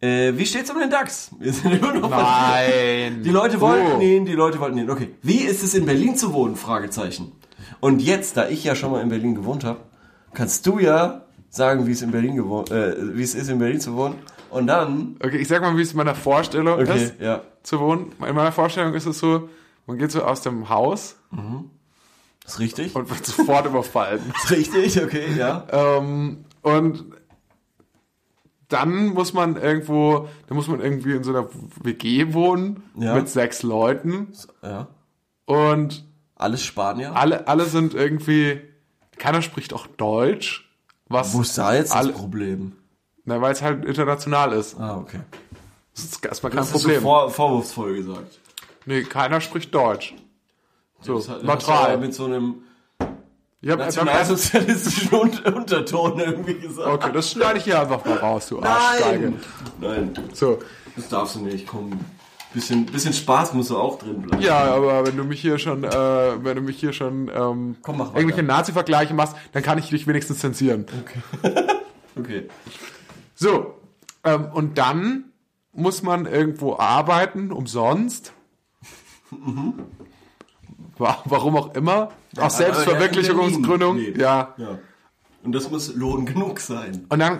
[0.00, 1.30] Äh, wie steht's um den DAX?
[1.38, 3.22] Wir sind immer noch Nein.
[3.22, 4.00] Die Leute wollten Oh.
[4.00, 4.90] ihn, die Leute wollten ihn.
[4.90, 5.14] Okay.
[5.22, 6.56] Wie ist es in Berlin zu wohnen?
[6.56, 7.32] Fragezeichen.
[7.80, 9.80] Und jetzt, da ich ja schon mal in Berlin gewohnt habe,
[10.34, 13.80] kannst du ja sagen, wie es in Berlin gewohnt, äh, wie es ist in Berlin
[13.80, 14.16] zu wohnen.
[14.50, 17.80] Und dann, Okay, ich sag mal, wie es in meiner Vorstellung okay, ist, ja, zu
[17.80, 18.12] wohnen.
[18.26, 19.48] In meiner Vorstellung ist es so,
[19.86, 21.16] man geht so aus dem Haus
[22.46, 22.94] ist richtig.
[22.94, 24.20] und wird sofort überfallen.
[24.44, 25.66] ist richtig, okay, ja.
[25.72, 27.04] Ähm, und
[28.68, 31.48] dann muss man irgendwo, dann muss man irgendwie in so einer
[31.82, 33.14] WG wohnen Ja.
[33.14, 34.28] mit sechs Leuten
[34.62, 34.88] ja.
[35.44, 37.14] und Alles Spanier.
[37.16, 38.60] alle, alle sind irgendwie,
[39.18, 40.62] keiner spricht auch Deutsch.
[41.08, 42.72] Was, Wo ist da jetzt alle, das Problem?
[43.24, 44.78] na, weil es halt international ist.
[44.80, 45.20] Ah, okay.
[45.94, 47.02] Das ist erstmal kein Das ist so Problem.
[47.02, 48.40] vor, vorwurfsvoll gesagt.
[48.84, 50.14] nee, keiner spricht Deutsch.
[51.00, 51.98] So, Das hat- das hast du neutral.
[51.98, 52.54] mit so einem
[53.62, 56.88] Ich hab beim ersten, nationalsozialistischen Un- Unterton irgendwie gesagt.
[56.88, 59.32] okay, das schneide ich hier einfach mal raus, du Arschgeige.
[59.80, 60.12] Nein.
[60.14, 60.58] Nein, So,
[60.94, 61.66] das darfst du nicht.
[61.66, 61.98] Komm,
[62.52, 64.42] bisschen, bisschen Spaß muss da auch drin bleiben.
[64.42, 67.96] ja, aber wenn du mich hier schon, äh, wenn du mich hier schon ähm, Komm,
[67.98, 70.86] mach irgendwelche Nazi-Vergleiche machst, dann kann ich dich wenigstens zensieren.
[72.18, 72.48] Okay.
[73.38, 73.74] So,
[74.24, 75.24] ähm, und dann
[75.72, 78.32] muss man irgendwo arbeiten, umsonst.
[79.30, 79.72] Wa-
[80.98, 82.10] Warum auch immer.
[82.36, 83.96] Ja, in Selbstverwirklichungsgründung.
[83.96, 84.14] Nee.
[84.18, 84.54] Ja.
[84.56, 84.78] Ja.
[85.42, 87.06] Und das muss Lohn genug sein.
[87.08, 87.38] Und dann,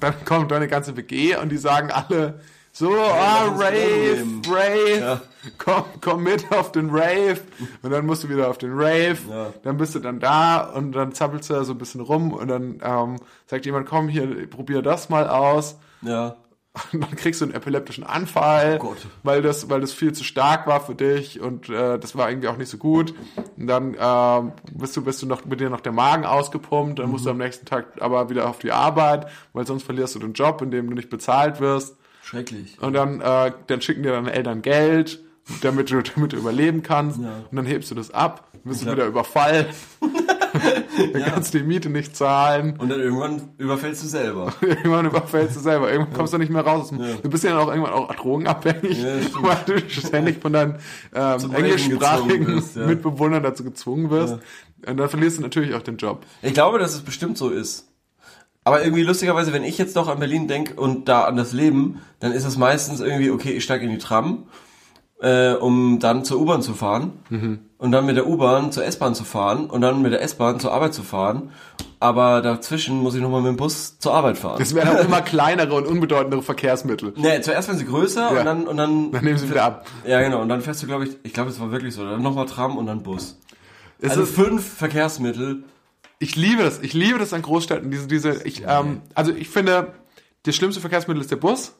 [0.00, 2.40] dann kommt deine ganze WG und die sagen alle
[2.72, 4.24] so, ah, lass uns Rave.
[4.48, 5.20] Rave, Ja.
[5.56, 7.40] komm, komm mit auf den Rave.
[7.82, 9.16] Und dann musst du wieder auf den Rave.
[9.30, 9.52] Ja.
[9.62, 12.48] Dann bist du dann da und dann zappelst du da so ein bisschen rum und
[12.48, 15.76] dann ähm, sagt jemand, komm hier, probier das mal aus.
[16.02, 16.36] Ja.
[16.92, 20.66] Und dann kriegst du einen epileptischen Anfall, Oh weil das, weil das viel zu stark
[20.66, 23.14] war für dich und äh, das war irgendwie auch nicht so gut.
[23.56, 27.10] Und dann ähm, bist du, bist du noch mit dir noch der Magen ausgepumpt, dann
[27.10, 30.32] musst du am nächsten Tag aber wieder auf die Arbeit, weil sonst verlierst du den
[30.32, 31.96] Job, in dem du nicht bezahlt wirst.
[32.22, 32.80] Schrecklich.
[32.80, 35.20] Und dann, äh, dann schicken dir deine Eltern Geld,
[35.62, 37.20] damit du, damit du überleben kannst.
[37.20, 37.44] Ja.
[37.50, 39.66] Und dann hebst du das ab, wirst du wieder überfallen.
[41.12, 42.76] dann kannst du die Miete nicht zahlen.
[42.78, 44.52] Und dann irgendwann überfällst du selber.
[44.60, 45.90] Irgendwann überfällst du selber.
[45.90, 46.82] Irgendwann kommst du nicht mehr raus.
[46.82, 50.52] aus dem- Du bist ja dann auch irgendwann auch drogenabhängig, Ja, weil du ständig von
[50.52, 50.76] deinen
[51.14, 52.86] ähm, englischsprachigen ja.
[52.86, 54.38] Mitbewohnern dazu gezwungen wirst.
[54.86, 56.24] Und dann verlierst du natürlich auch den Job.
[56.42, 57.88] Ich glaube, dass es bestimmt so ist.
[58.64, 62.00] Aber irgendwie lustigerweise, wenn ich jetzt doch an Berlin denke und da an das Leben,
[62.20, 64.44] dann ist es meistens irgendwie, okay, ich steige in die Tram,
[65.22, 67.12] äh, um dann zur U-Bahn zu fahren
[67.78, 70.72] und dann mit der U-Bahn zur S-Bahn zu fahren und dann mit der S-Bahn zur
[70.72, 71.50] Arbeit zu fahren.
[72.00, 74.60] Aber dazwischen muss ich nochmal mit dem Bus zur Arbeit fahren.
[74.62, 77.12] Es werden auch immer kleinere und unbedeutendere Verkehrsmittel.
[77.16, 78.38] Nee, zuerst werden sie größer Ja.
[78.40, 79.86] und dann und dann, Dann nehmen sie wieder ab.
[80.06, 82.22] ja genau und dann fährst du glaube ich, ich glaube es war wirklich so, dann
[82.22, 83.38] nochmal Tram und dann Bus.
[84.00, 85.64] Es Also fünf Verkehrsmittel.
[86.20, 86.80] ich liebe das.
[86.80, 87.90] Ich liebe das an Großstädten.
[87.90, 89.94] Diese, diese, ich, ähm, also ich finde,
[90.44, 91.74] das schlimmste Verkehrsmittel ist der Bus.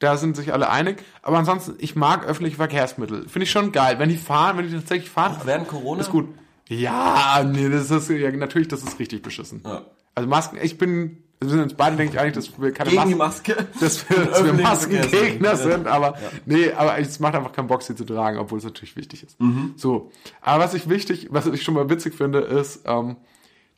[0.00, 1.04] Da sind sich alle einig.
[1.22, 3.28] Aber ansonsten, ich mag öffentliche Verkehrsmittel.
[3.28, 3.98] Finde ich schon geil.
[3.98, 6.00] Wenn die fahren, wenn die tatsächlich fahren, Während Corona?
[6.00, 6.26] ist gut.
[6.68, 9.60] Ja, nee, das ist ja natürlich, das ist richtig beschissen.
[9.64, 9.82] Ja.
[10.14, 13.08] Also Masken, ich bin, wir sind uns beide, denke ich, eigentlich, dass wir keine Gegen
[13.08, 13.68] die Masken, Maske.
[13.80, 17.96] dass wir, dass wir Maskengegner sind, aber nee, aber es macht einfach keinen Bock, sie
[17.96, 19.40] zu tragen, obwohl es natürlich wichtig ist.
[19.40, 19.74] Mhm.
[19.76, 23.16] So, aber was ich wichtig, was ich schon mal witzig finde, ist ähm,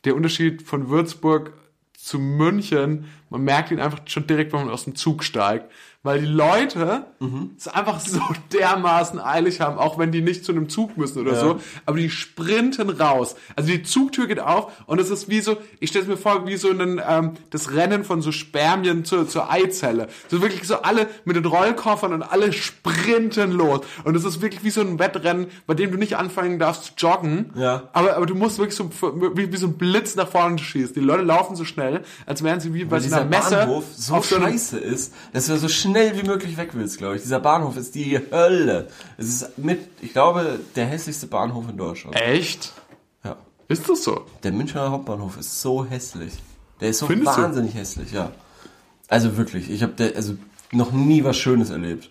[0.04, 1.54] der Unterschied von Würzburg
[1.96, 3.06] zu München.
[3.30, 5.70] Man merkt ihn einfach schon direkt, wenn man aus dem Zug steigt,
[6.02, 7.50] weil die Leute Mhm.
[7.56, 8.20] es einfach so
[8.52, 12.10] dermaßen eilig haben, auch wenn die nicht zu einem Zug müssen oder so, aber die
[12.10, 13.36] sprinten raus.
[13.54, 16.46] Also die Zugtür geht auf und es ist wie so, ich stelle es mir vor,
[16.46, 20.08] wie so ein, ähm, das Rennen von so Spermien zur, zur Eizelle.
[20.28, 23.80] So wirklich so alle mit den Rollkoffern und alle sprinten los.
[24.04, 26.92] Und es ist wirklich wie so ein Wettrennen, bei dem du nicht anfangen darfst zu
[26.96, 27.84] joggen, Ja.
[27.92, 28.90] aber, aber du musst wirklich so
[29.36, 30.94] wie, wie so ein Blitz nach vorne schießen.
[30.94, 33.84] Die Leute laufen so schnell, als wären sie wie bei so dieser einer Messe Bahnhof
[33.94, 37.22] so so scheiße ist, dass er so schnell schnell wie möglich weg willst, glaube ich.
[37.22, 38.88] Dieser Bahnhof ist die Hölle.
[39.18, 42.16] Es ist mit, ich glaube, der hässlichste Bahnhof in Deutschland.
[42.16, 42.72] Echt?
[43.24, 43.36] Ja.
[43.68, 44.24] Ist das so?
[44.42, 46.32] Der Münchner Hauptbahnhof ist so hässlich.
[46.80, 47.42] Der ist so Findest du?
[47.42, 48.32] wahnsinnig hässlich, ja.
[49.08, 50.36] Also wirklich, ich habe also
[50.72, 52.10] noch nie was Schönes erlebt.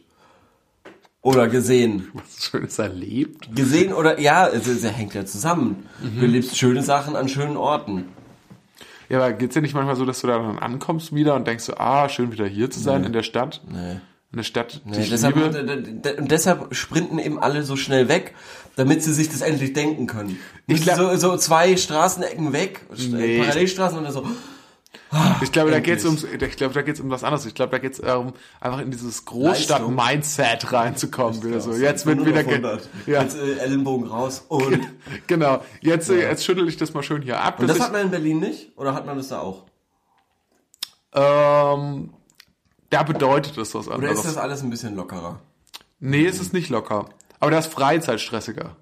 [1.23, 2.07] Oder gesehen.
[2.13, 3.55] Was Schönes erlebt?
[3.55, 5.87] Gesehen oder, ja, es, es hängt ja zusammen.
[6.01, 8.05] Du erlebst schöne Sachen an schönen Orten.
[9.11, 11.65] Ja, aber geht's dir nicht manchmal so, dass du da dann ankommst wieder und denkst
[11.65, 13.61] so, ah, schön wieder hier zu sein in der Stadt?
[13.69, 13.99] Nee.
[14.31, 18.33] In der Stadt, die Nee, ich deshalb, und deshalb sprinten eben alle so schnell weg,
[18.77, 20.39] damit sie sich das endlich denken können.
[20.67, 23.39] Ich Nicht glaub- so, so zwei Straßenecken weg, Nee.
[23.39, 24.25] Parallelstraßen und dann so,
[25.41, 27.45] Ich glaube, da geht's ums, ich glaube, da geht's um was anderes.
[27.45, 31.43] Ich glaube, da geht's darum, einfach in dieses Großstadt-Mindset reinzukommen.
[31.43, 31.73] Wieder so.
[31.73, 34.45] Jetzt wird wieder, ja, Jetzt äh, Ellenbogen raus.
[34.47, 34.79] Und,
[35.27, 35.63] genau.
[35.81, 37.59] Jetzt, äh, jetzt schüttel ich das mal schön hier ab.
[37.59, 38.71] und das hat man in Berlin nicht?
[38.77, 39.65] Oder hat man das da auch?
[41.13, 42.13] Ähm,
[42.89, 44.19] da bedeutet es was Oder anderes.
[44.19, 45.39] ist das alles ein bisschen lockerer?
[45.99, 47.09] nee, es ist nicht locker.
[47.39, 48.75] Aber das ist Freizeit stressiger.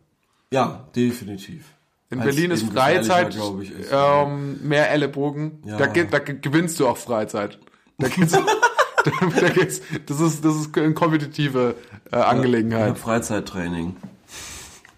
[0.51, 1.65] Ja, definitiv.
[2.11, 5.61] In Berlin ist Freizeit, ich, ist, ähm, mehr Ellenbogen.
[5.65, 5.77] Ja.
[5.77, 7.59] Da, da ge- gewinnst du auch Freizeit.
[7.99, 8.31] Da geht's,
[9.03, 11.75] da, da geht's, das ist, das ist eine kompetitive
[12.11, 12.89] äh, Angelegenheit.
[12.89, 13.95] hab Freizeittraining.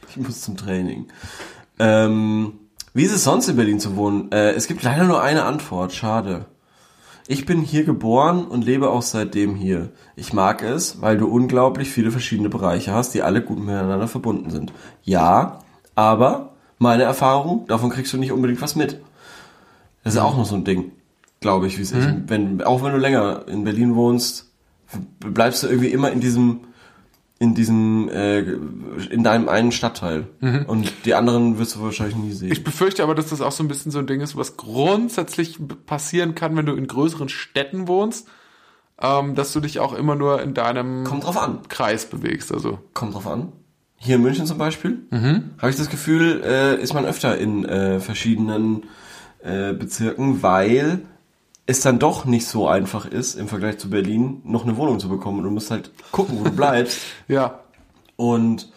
[0.10, 1.08] Ich muss zum Training.
[1.80, 2.54] Ähm,
[2.94, 4.32] wie ist es sonst in Berlin zu wohnen?
[4.32, 5.94] Äh, es gibt leider nur eine Antwort.
[5.94, 6.46] Schade.
[7.28, 9.92] Ich bin hier geboren und lebe auch seitdem hier.
[10.16, 14.50] Ich mag es, weil du unglaublich viele verschiedene Bereiche hast, die alle gut miteinander verbunden
[14.50, 14.74] sind.
[15.04, 15.60] Ja,
[15.96, 16.51] aber
[16.82, 19.00] meine Erfahrung, davon kriegst du nicht unbedingt was mit.
[20.04, 20.94] Das ist auch noch so ein Ding,
[21.40, 22.08] glaube ich, wie es ist.
[22.26, 24.52] Wenn, auch wenn du länger in Berlin wohnst,
[25.20, 26.62] bleibst du irgendwie immer in diesem
[27.38, 30.28] in diesem äh, in deinem einen Stadtteil
[30.68, 32.52] und die anderen wirst du wahrscheinlich nie sehen.
[32.52, 35.60] Ich befürchte aber, dass das auch so ein bisschen so ein Ding ist, was grundsätzlich
[35.86, 38.28] passieren kann, wenn du in größeren Städten wohnst,
[39.00, 41.60] ähm, dass du dich auch immer nur in deinem Kommt drauf an.
[41.68, 42.52] Kreis bewegst.
[42.52, 43.52] Also Kommt drauf an.
[44.04, 45.04] Hier in München zum Beispiel
[45.60, 48.84] habe ich das Gefühl, äh, ist man öfter in äh, verschiedenen
[49.44, 51.02] äh, Bezirken, weil
[51.68, 55.08] es dann doch nicht so einfach ist, im Vergleich zu Berlin noch eine Wohnung zu
[55.08, 55.38] bekommen.
[55.40, 57.00] Und du musst halt gucken, wo du bleibst.
[57.28, 57.60] ja,
[58.16, 58.72] Und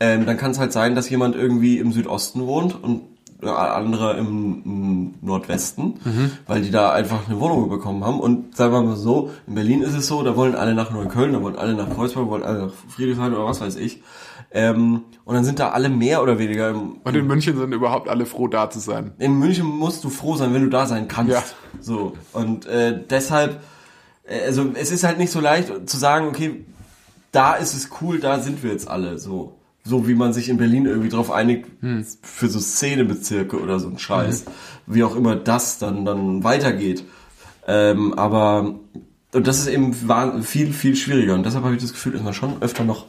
[0.00, 3.02] ähm, dann kann es halt sein, dass jemand irgendwie im Südosten wohnt und
[3.42, 5.94] der andere im, im Nordwesten,
[6.46, 8.18] weil die da einfach eine Wohnung bekommen haben.
[8.20, 11.32] Und sagen wir mal so, in Berlin ist es so, da wollen alle nach Neukölln,
[11.32, 14.02] da wollen alle nach Kreuzberg, wollen alle nach Friedrichshain oder was weiß ich.
[14.50, 18.08] Ähm, und dann sind da alle mehr oder weniger im, und in München sind überhaupt
[18.08, 19.12] alle froh, da zu sein.
[19.18, 21.32] in München musst du froh sein, wenn du da sein kannst.
[21.32, 21.42] Ja.
[21.80, 22.14] So.
[22.32, 23.60] Und äh, deshalb,
[24.26, 26.64] äh, also es ist halt nicht so leicht zu sagen, okay,
[27.30, 29.54] da ist es cool, da sind wir jetzt alle so.
[29.84, 31.66] So wie man sich in Berlin irgendwie drauf einigt
[32.22, 34.44] für so Szenebezirke oder so ein Scheiß.
[34.86, 37.04] Wie auch immer das dann, dann weitergeht.
[37.66, 38.74] Ähm, aber
[39.32, 39.94] und das ist eben
[40.42, 41.34] viel, viel schwieriger.
[41.34, 43.06] Und deshalb habe ich das Gefühl, ist man schon öfter noch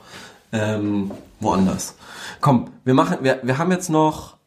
[0.52, 1.96] ähm, woanders.
[2.42, 4.38] Komm, wir machen, wir, wir haben jetzt noch,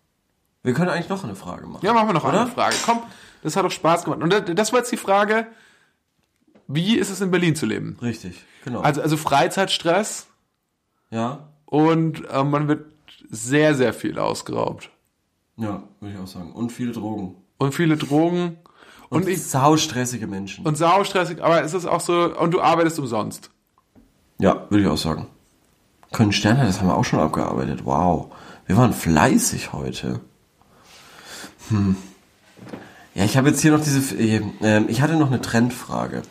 [0.62, 1.84] wir können eigentlich noch eine Frage machen.
[1.84, 2.42] Ja, machen wir noch Oder?
[2.42, 2.76] eine Frage.
[2.84, 3.02] Komm,
[3.42, 4.22] das hat doch Spaß gemacht.
[4.22, 5.46] Und das, war jetzt die Frage,
[6.68, 7.98] wie ist es in Berlin zu leben?
[8.00, 8.80] Richtig, genau.
[8.80, 10.26] Also, also Freizeitstress
[11.10, 12.86] ja, und äh, man wird
[13.28, 14.90] sehr, sehr viel ausgeraubt.
[15.56, 16.52] ja, würde ich auch sagen.
[16.52, 17.36] Und viele Drogen.
[17.58, 18.58] Und viele Drogen.
[19.10, 20.64] Und, Und, ich, saustressige Menschen.
[20.64, 23.50] und saustressig, aber es ist auch so, und du arbeitest umsonst.
[24.38, 25.26] ja, würde ich auch sagen.
[26.12, 27.85] Können Sterne, das haben wir auch schon abgearbeitet.
[27.85, 28.33] Wow.
[28.66, 30.20] Wir waren fleißig heute.
[31.68, 31.96] Hm.
[33.14, 36.22] Ja, ich habe jetzt hier noch diese, äh, ich hatte noch eine Trendfrage.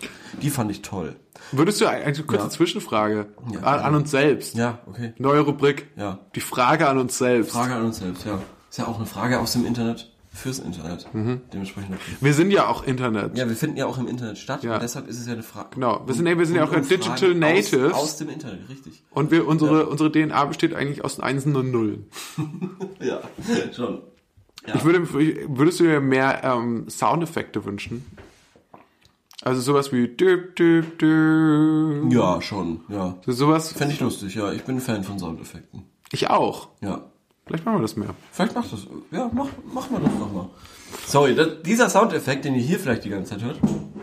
[0.41, 1.15] Die fand ich toll.
[1.51, 2.49] Würdest du eigentlich eine kurze Ja.
[2.49, 3.59] Zwischenfrage Ja.
[3.61, 4.55] an, an uns selbst?
[4.55, 5.13] Ja, okay.
[5.17, 5.87] Neue Rubrik.
[5.97, 6.19] Ja.
[6.35, 7.51] Die Frage an uns selbst.
[7.51, 8.39] Frage an uns selbst, ja.
[8.69, 11.07] Ist ja auch eine Frage aus dem Internet fürs Internet.
[11.13, 12.15] Dementsprechend okay.
[12.21, 13.37] Wir sind ja auch Internet.
[13.37, 14.75] Ja, wir finden ja auch im Internet statt Ja.
[14.75, 15.69] und deshalb ist es ja eine Frage.
[15.75, 16.01] Genau.
[16.05, 17.93] Wir sind, ja- wir sind ja auch Digital Natives.
[17.93, 19.03] Aus, aus dem Internet, richtig.
[19.11, 22.05] Und wir, unsere, unsere DNA besteht eigentlich aus Einsen und Nullen.
[23.01, 23.19] Ja,
[23.75, 24.01] schon.
[24.67, 24.75] Ja.
[24.75, 28.05] Ich würde, würdest du dir mehr ähm, Soundeffekte wünschen?
[29.43, 32.11] Also sowas wie düb, düb, düb.
[32.13, 33.17] Ja, schon, ja.
[33.25, 33.73] So sowas.
[33.73, 34.51] Fände ich lustig, ja.
[34.53, 35.83] Ich bin ein Fan von Soundeffekten.
[36.11, 36.69] Ich auch.
[36.81, 37.05] Ja.
[37.45, 38.09] Vielleicht machen wir das mehr.
[38.31, 38.87] Vielleicht macht das.
[39.11, 40.49] Ja, mach, mach mal das nochmal.
[41.07, 43.59] Sorry, das, dieser Soundeffekt, den ihr hier vielleicht die ganze Zeit hört,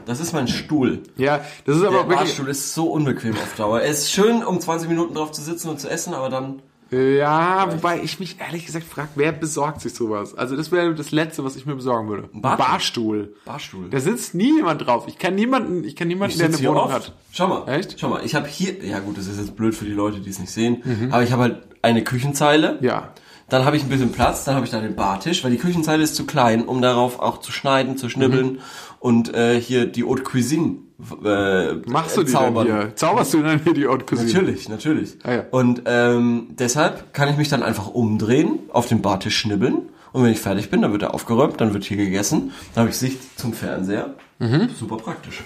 [0.06, 1.02] das ist mein Stuhl.
[1.16, 2.18] Ja, das ist Der aber wirklich.
[2.18, 3.80] Barstuhl ist so unbequem auf Dauer.
[3.80, 6.62] Er ist schön, um 20 Minuten drauf zu sitzen und zu essen, aber dann.
[6.90, 10.34] Ja, wobei ich mich ehrlich gesagt frage, wer besorgt sich sowas?
[10.34, 12.30] Also das wäre das Letzte, was ich mir besorgen würde.
[12.32, 13.34] Ein Barstuhl.
[13.44, 13.90] Barstuhl.
[13.90, 15.04] Da sitzt nie jemand drauf.
[15.06, 16.94] Ich kenne niemanden, ich kenne niemanden, Ich der eine Wohnung oft.
[16.94, 17.12] hat.
[17.30, 17.68] Schau mal.
[17.68, 18.00] Echt?
[18.00, 18.82] Schau mal, ich habe hier.
[18.82, 21.10] Ja, gut, das ist jetzt blöd für die Leute, die es nicht sehen.
[21.12, 22.78] Aber ich habe halt eine Küchenzeile.
[22.80, 23.12] Ja.
[23.50, 26.02] Dann habe ich ein bisschen Platz, dann habe ich da den Bartisch, weil die Küchenzeile
[26.02, 28.58] ist zu klein, um darauf auch zu schneiden, zu schnibbeln Mhm.
[29.00, 30.76] und äh, hier die Haute Cuisine
[31.24, 32.66] äh, Machst du die zaubern.
[32.66, 32.96] denn hier?
[32.96, 34.32] Zauberst du denn hier die Haute Cuisine?
[34.32, 35.16] Natürlich, natürlich.
[35.22, 35.44] Ah, ja.
[35.50, 40.32] Und ähm, deshalb kann ich mich dann einfach umdrehen, auf dem Bartisch schnibbeln und wenn
[40.32, 43.38] ich fertig bin, dann wird er aufgeräumt, dann wird hier gegessen, dann habe ich Sicht
[43.38, 44.14] zum Fernseher.
[44.40, 44.68] Mhm.
[44.78, 45.42] Super praktisch.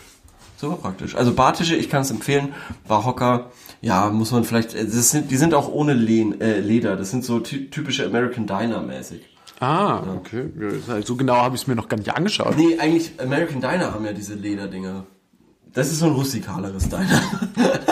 [0.62, 1.16] Super praktisch.
[1.16, 2.54] Also Bartische, ich kann es empfehlen.
[2.86, 6.94] Barhocker, ja, muss man vielleicht, äh, das sind, die sind auch ohne Lehn, äh, Leder.
[6.94, 9.22] Das sind so ty typische American Diner mäßig.
[9.58, 10.50] Ah, okay.
[10.56, 12.56] Ja, halt So genau habe ich es mir noch gar nicht angeschaut.
[12.56, 15.04] Nee, eigentlich American Diner haben ja diese Lederdinger.
[15.72, 17.22] Das ist so ein rustikaleres Diner.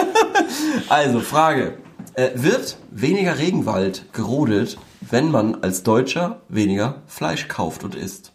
[0.89, 1.79] also, Frage.
[2.15, 8.30] Äh, wird weniger Regenwald gerodet, wenn man als Deutscher weniger Fleisch kauft und isst?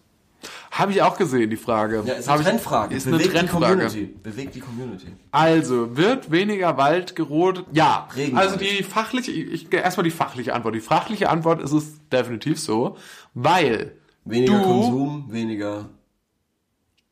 [0.78, 2.04] Habe ich auch gesehen, die Frage.
[2.06, 2.96] Ja, ist Hab eine ich- Trendfrage.
[2.96, 3.66] Ist eine Bewegt die Trendfrage.
[3.66, 4.16] Community.
[4.22, 5.08] Bewegt die Community.
[5.32, 7.66] Also, wird weniger Wald gerodet?
[7.72, 8.10] Ja.
[8.16, 8.46] Regenwald.
[8.48, 10.76] Also die fachliche, ich, erstmal die fachliche Antwort.
[10.76, 12.98] Die fachliche Antwort ist es definitiv so,
[13.34, 13.94] weil
[14.26, 15.90] Weniger du, Konsum, weniger...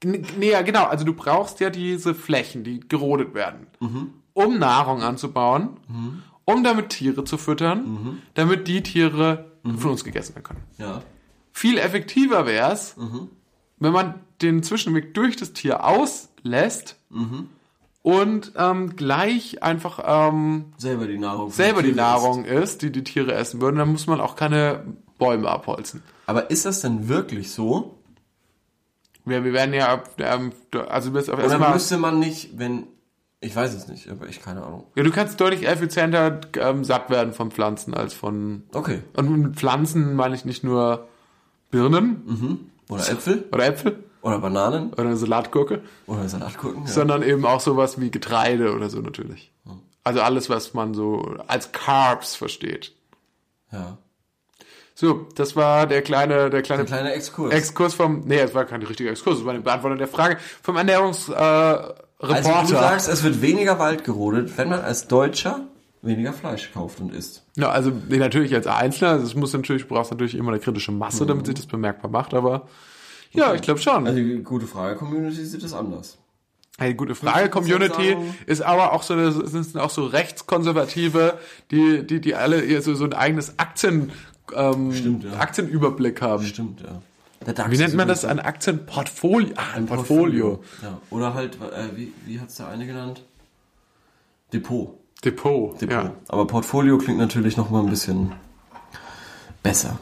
[0.04, 0.84] Nee, ja, genau.
[0.84, 3.68] Also du brauchst ja diese Flächen, die gerodet werden,
[4.34, 5.78] um Nahrung anzubauen,
[6.44, 10.64] um damit Tiere zu füttern, damit die Tiere von uns gegessen werden können.
[10.78, 11.02] Ja.
[11.54, 12.98] Viel effektiver wäre es,
[13.84, 16.98] wenn man den Zwischenweg durch das Tier auslässt
[18.02, 21.52] und ähm, gleich einfach ähm, Selber die Nahrung.
[21.52, 23.78] selber die Nahrung isst, die die Tiere essen würden.
[23.78, 24.84] Dann muss man auch keine
[25.18, 26.02] Bäume abholzen.
[26.26, 27.98] Aber ist das denn wirklich so?
[29.26, 30.52] Wir, wir werden ja, ähm,
[30.90, 32.88] also bis auf Oder erstmal, müsste man nicht, wenn...
[33.40, 34.86] Ich weiß es nicht, aber ich keine Ahnung.
[34.96, 39.02] ja, du kannst deutlich effizienter ähm, satt werden von Pflanzen als von, Okay.
[39.18, 41.08] und mit Pflanzen meine ich nicht nur
[41.70, 43.44] Birnen Oder Äpfel?
[43.52, 44.92] oder Äpfel Oder Bananen?
[44.94, 46.84] oder eine Salatgurke, Oder Salatgurken?
[46.86, 46.92] Ja.
[46.92, 49.52] sondern eben auch sowas wie Getreide oder so natürlich.
[50.04, 52.94] Also alles, was man so als Carbs versteht.
[53.72, 53.98] ja.
[54.96, 57.52] So, das war der kleine, der kleine Ein kleiner Exkurs.
[57.52, 60.78] Exkurs vom, nee, es war kein richtiger Exkurs, es war eine Beantwortung der Frage vom
[60.78, 62.04] Ernährungsreporter.
[62.22, 65.62] Äh, also du sagst, es wird weniger Wald gerodet, wenn man als Deutscher
[66.04, 67.44] weniger Fleisch kauft und isst.
[67.56, 70.60] ja, also nee, natürlich als Einzelner, also es muss natürlich, du brauchst natürlich immer eine
[70.60, 72.68] kritische Masse, damit sich das bemerkbar macht, aber
[73.32, 74.06] ja, ich glaube schon.
[74.06, 76.20] Also die gute Frage, Community sieht das anders.
[76.78, 81.40] Hey, gute Frage, 50% Community ist aber auch so eine, sind auch so Rechtskonservative,
[81.72, 84.12] die, die, die alle eher so, so ein eigenes Aktien,
[84.56, 85.34] ähm, Stimmt, ja.
[85.34, 86.46] Aktienüberblick haben.
[86.46, 87.02] Stimmt, ja.
[87.70, 88.24] Wie nennt man das?
[88.26, 89.54] Ein Aktienportfolio.
[89.58, 90.64] Ah, ein Portfolio.
[90.82, 90.98] Ja.
[91.10, 93.24] Oder halt, äh, wie, wie hat's der eine genannt?
[94.54, 94.98] Depot.
[95.24, 95.80] Depot.
[95.82, 96.04] Depot.
[96.06, 96.12] Ja.
[96.28, 98.34] Aber Portfolio klingt natürlich noch mal ein bisschen
[99.62, 99.98] besser.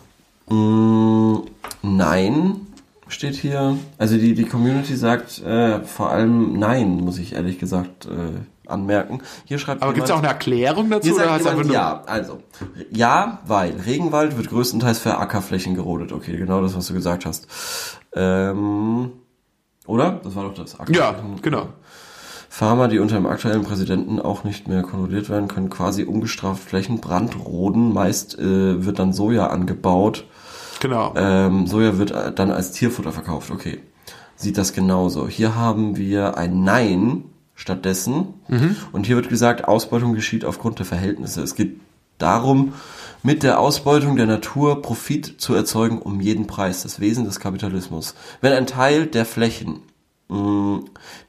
[0.49, 1.37] Mm,
[1.81, 2.67] nein,
[3.07, 3.77] steht hier.
[3.97, 9.21] Also die, die Community sagt äh, vor allem nein, muss ich ehrlich gesagt äh, anmerken.
[9.45, 11.07] Hier schreibt Aber gibt es auch eine Erklärung dazu?
[11.07, 12.41] Hier sagt jemand, nur, ja, also,
[12.89, 16.11] ja, weil Regenwald wird größtenteils für Ackerflächen gerodet.
[16.11, 17.47] Okay, genau das, was du gesagt hast.
[18.13, 19.11] Ähm,
[19.85, 20.19] oder?
[20.23, 20.77] Das war doch das.
[20.89, 21.69] Ja, genau.
[22.53, 26.99] Farmer, die unter dem aktuellen Präsidenten auch nicht mehr kontrolliert werden, können quasi ungestraft Flächen
[26.99, 27.93] brandroden.
[27.93, 30.25] Meist äh, wird dann Soja angebaut.
[30.81, 31.13] Genau.
[31.15, 33.51] Ähm, Soja wird äh, dann als Tierfutter verkauft.
[33.51, 33.79] Okay.
[34.35, 35.29] Sieht das genauso.
[35.29, 37.23] Hier haben wir ein Nein
[37.55, 38.33] stattdessen.
[38.91, 41.41] Und hier wird gesagt, Ausbeutung geschieht aufgrund der Verhältnisse.
[41.41, 41.79] Es geht
[42.17, 42.73] darum,
[43.23, 46.83] mit der Ausbeutung der Natur Profit zu erzeugen um jeden Preis.
[46.83, 48.13] Das Wesen des Kapitalismus.
[48.41, 49.79] Wenn ein Teil der Flächen
[50.31, 50.79] mh,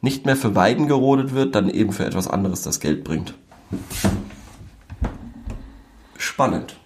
[0.01, 3.35] nicht mehr für Weiden gerodet wird, dann eben für etwas anderes, das Geld bringt.
[6.17, 6.77] Spannend.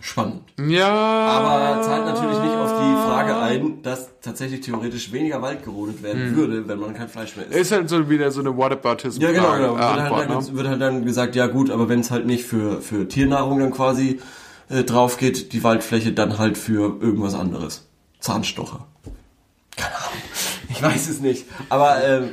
[0.00, 0.40] Spannend.
[0.58, 0.88] ja.
[0.88, 6.34] Aber zahlt natürlich nicht auf die Frage ein, dass tatsächlich theoretisch weniger Wald gerodet werden
[6.34, 7.56] würde, wenn man kein Fleisch mehr isst.
[7.56, 9.74] Ist halt so wieder so eine Whataboutism Ja, genau, genau.
[9.76, 10.56] äh, Wird, halt dann, ne?
[10.56, 13.70] wird halt dann gesagt, ja gut, aber wenn es halt nicht für, für Tiernahrung dann
[13.70, 14.20] quasi
[14.70, 17.86] äh, drauf geht, die Waldfläche, dann halt für irgendwas anderes.
[18.20, 18.87] Zahnstocher.
[20.78, 21.46] Ich weiß es nicht.
[21.68, 22.30] Aber ähm,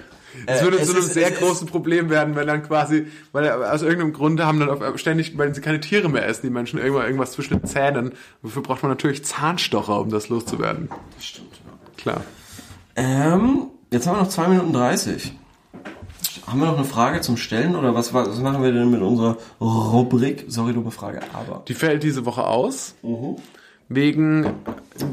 [0.47, 3.07] Es äh, würde es zu einem ist- sehr ist- großen Problem werden, wenn dann quasi,
[3.31, 6.49] weil aus irgendeinem Grund haben dann auf, ständig, weil sie keine Tiere mehr essen, die
[6.49, 8.11] Menschen irgendwann irgendwas zwischen den Zähnen.
[8.43, 10.89] Dafür braucht man natürlich Zahnstocher, um das loszuwerden.
[11.19, 11.71] Stimmt, ja.
[11.97, 12.21] Klar.
[12.95, 15.33] Ähm, jetzt haben wir noch 2 Minuten 30.
[16.47, 19.37] Haben wir noch eine Frage zum Stellen oder was, was machen wir denn mit unserer
[19.59, 20.45] Rubrik?
[20.47, 21.63] Sorry, dumme Frage, aber.
[21.67, 22.93] Die fällt diese Woche aus.
[23.01, 23.37] Mhm.
[23.89, 24.47] Wegen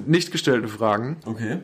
[0.07, 1.17] nicht gestellten Fragen.
[1.25, 1.59] Okay.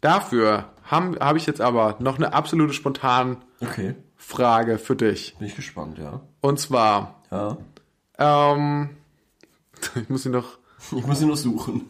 [0.00, 3.94] Dafür habe hab ich jetzt aber noch eine absolute spontan Okay.
[4.16, 5.36] Frage für dich.
[5.38, 6.20] Bin ich gespannt, ja.
[6.40, 7.56] Und zwar, Ja.
[8.18, 8.90] ähm,
[9.94, 10.58] ich muss sie noch.
[10.96, 11.86] Ich muss ihn noch suchen.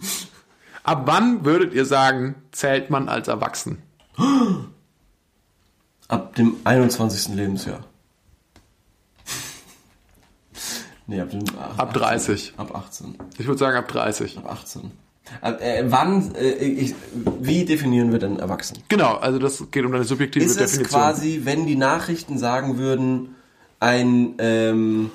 [0.82, 3.82] Ab wann würdet ihr sagen, zählt man als erwachsen?
[6.08, 7.34] Ab dem 21.
[7.34, 7.80] Lebensjahr.
[11.06, 11.44] Nee, ab, dem,
[11.76, 12.54] Ab 30.
[12.58, 13.16] Ab 18.
[13.38, 14.38] Ich würde sagen ab 30.
[14.38, 14.90] Ab 18.
[15.42, 16.94] Äh, wann, äh, ich,
[17.40, 18.78] wie definieren wir denn erwachsen?
[18.88, 21.00] Genau, also das geht um deine subjektive Ist es Definition.
[21.00, 23.34] quasi, wenn die Nachrichten sagen würden,
[23.80, 25.10] ein ähm,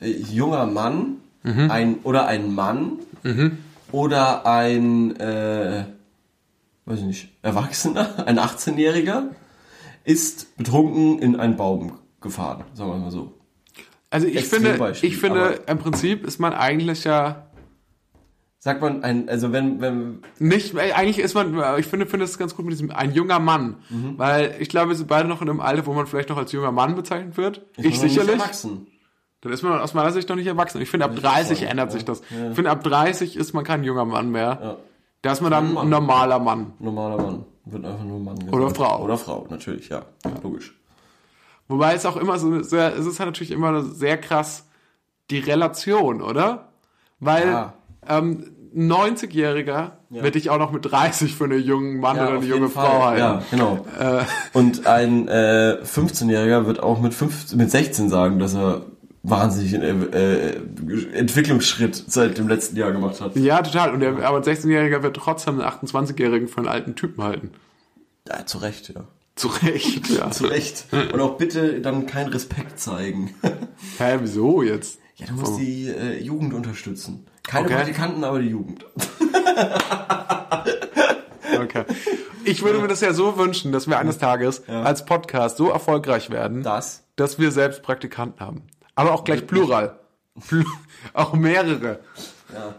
[0.00, 1.70] äh, junger Mann Mhm.
[1.70, 2.92] ein, oder ein Mann
[3.92, 5.84] oder ein, äh,
[6.86, 9.24] weiß ich nicht, Erwachsener, ein 18-Jähriger
[10.04, 13.34] ist betrunken in einen Baum gefahren, sagen wir mal so.
[14.08, 17.46] also ich finde, Extrembeispiel, ich finde, im Prinzip ist man eigentlich ja
[18.64, 22.38] Sagt man ein, also wenn, wenn, nicht, äh, eigentlich ist man, ich finde, finde es
[22.38, 23.76] ganz gut mit diesem, ein junger Mann.
[23.90, 24.14] Mhm.
[24.16, 26.50] Weil ich glaube, wir sind beide noch in einem Alter, wo man vielleicht noch als
[26.50, 27.60] junger Mann bezeichnet wird.
[27.76, 28.40] Ich, nicht sicherlich.
[28.40, 28.86] Erwachsen.
[29.42, 30.80] Dann ist man aus meiner Sicht noch nicht erwachsen.
[30.80, 31.92] Ich finde, ab 30 schon, ändert ja.
[31.92, 32.22] sich das.
[32.22, 34.58] Ich finde, ab 30 ist man kein junger Mann mehr.
[34.62, 34.76] Ja.
[35.20, 36.72] Da ist man dann ein normaler Mann.
[36.78, 37.44] Normaler Mann.
[37.66, 38.54] Wird einfach nur Mann gesagt.
[38.54, 39.04] Oder Frau.
[39.04, 40.06] Oder Frau, natürlich, ja.
[40.42, 40.74] Logisch.
[41.68, 44.66] Wobei es auch immer so sehr, es ist halt natürlich immer sehr krass
[45.30, 46.72] die Relation, oder?
[47.20, 47.74] Weil Ja.
[48.08, 52.42] ähm, ein 90-Jähriger wird dich auch noch mit 30 für einen jungen Mann oder auf
[52.42, 52.86] eine junge Fall.
[52.86, 53.20] Frau halten.
[53.20, 53.86] Ja, genau.
[54.52, 58.82] Und ein äh, 15-Jähriger wird auch mit, 15, mit 16 sagen, dass er
[59.24, 60.56] wahnsinnig einen äh,
[61.14, 63.34] Entwicklungsschritt seit dem letzten Jahr gemacht hat.
[63.36, 63.92] Ja, total.
[63.94, 67.50] Und der, aber ein 16-Jähriger wird trotzdem einen 28-Jährigen für einen alten Typen halten.
[68.28, 69.04] Ja, zu Recht, ja.
[69.34, 70.30] Zu Recht, ja.
[70.30, 70.86] Zu Recht.
[71.12, 73.34] Und auch bitte dann keinen Respekt zeigen.
[73.98, 74.98] Hä, wieso jetzt?
[75.16, 77.26] Ja, du musst die äh, Jugend unterstützen.
[77.44, 77.74] Keine Okay.
[77.76, 78.84] Praktikanten, aber die Jugend.
[81.60, 81.84] Okay.
[82.44, 86.30] Ich würde mir das ja so wünschen, dass wir eines Tages als Podcast so erfolgreich
[86.30, 87.04] werden, Das.
[87.16, 88.62] dass wir selbst Praktikanten haben.
[88.96, 89.98] Aber auch gleich plural.
[90.48, 90.64] Plu
[91.14, 92.00] auch mehrere.
[92.52, 92.74] Ja,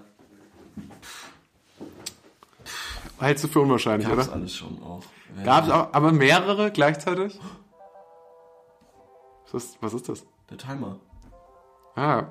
[3.20, 4.36] Hältst du für unwahrscheinlich, gab's oder?
[4.38, 5.02] alles schon auch.
[5.46, 7.40] Gab es auch, aber mehrere gleichzeitig?
[9.52, 10.26] Was ist, was ist das?
[10.50, 10.98] Der Timer.
[11.96, 12.24] Ah.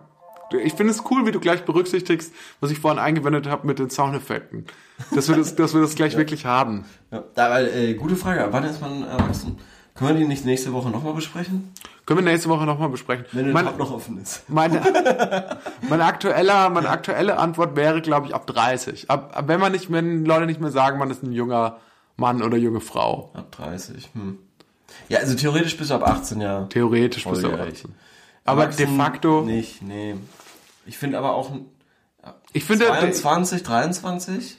[0.53, 3.91] Ich finde es cool, wie du gleich berücksichtigst, was ich vorhin eingewendet habe mit den
[3.91, 4.67] Soundeffekten.
[5.13, 6.85] Dass wir das, dass wir das gleich wirklich haben.
[7.11, 8.47] Ja, da, äh, gute Frage.
[8.51, 9.59] Wann ist man erwachsen?
[9.95, 11.73] Können wir die nicht nächste Woche nochmal besprechen?
[12.07, 13.25] Können wir nächste Woche nochmal besprechen.
[13.33, 14.49] Wenn der Mein- noch offen ist.
[14.49, 14.83] Meine,
[15.89, 19.09] meine aktuelle, meine aktuelle Antwort wäre, glaube ich, ab 30.
[19.11, 21.79] Ab, ab wenn man nicht, wenn Leute nicht mehr sagen, man ist ein junger
[22.17, 23.31] Mann oder junge Frau.
[23.35, 24.11] Ab 30.
[24.15, 24.39] Hm.
[25.09, 26.65] Ja, also theoretisch bis ab 18 ja.
[26.67, 27.79] Theoretisch bist du aber Volljährig.
[27.85, 27.95] 18.
[28.45, 30.15] Aber de facto, Nicht, nee.
[30.87, 31.51] Ich finde aber auch
[32.53, 34.59] ich finde, 22, 23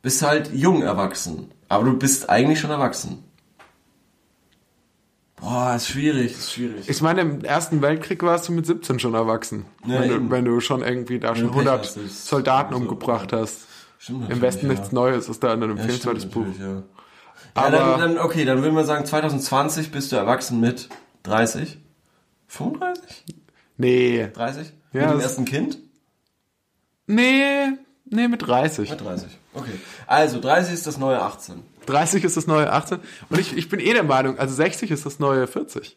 [0.00, 1.50] bist halt jung erwachsen.
[1.68, 3.24] Aber du bist eigentlich schon erwachsen.
[5.36, 6.88] Boah, ist schwierig, ist schwierig.
[6.88, 9.66] ich meine, im Ersten Weltkrieg warst du mit 17 schon erwachsen.
[9.86, 12.80] Ja, wenn, du, wenn du schon irgendwie da schon du Pech 100 hast, Soldaten so.
[12.80, 13.66] umgebracht hast.
[13.98, 14.72] Stimmt Im Westen ja.
[14.72, 16.60] nichts Neues ist da ein Ja, empfehlenswertes stimmt Buch.
[16.60, 16.82] Ja.
[17.54, 20.88] Aber- ja, dann, dann, okay, dann würden wir sagen, 2020 bist du erwachsen mit
[21.24, 21.78] 30?
[22.48, 23.24] 35?
[23.76, 24.28] Nee.
[24.32, 24.72] 30?
[24.92, 25.78] Ja, mit dem ersten Kind?
[27.06, 27.68] Nee,
[28.06, 28.90] nee, mit 30.
[28.90, 29.28] Mit 30.
[29.54, 29.80] Okay.
[30.06, 31.62] Also, 30 ist das neue 18.
[31.86, 32.98] 30 ist das neue 18.
[33.30, 35.96] Und ich, ich bin eh der Meinung, also 60 ist das neue 40.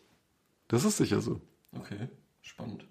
[0.67, 1.41] Das ist sicher so.
[1.77, 2.07] Okay,
[2.41, 2.85] spannend.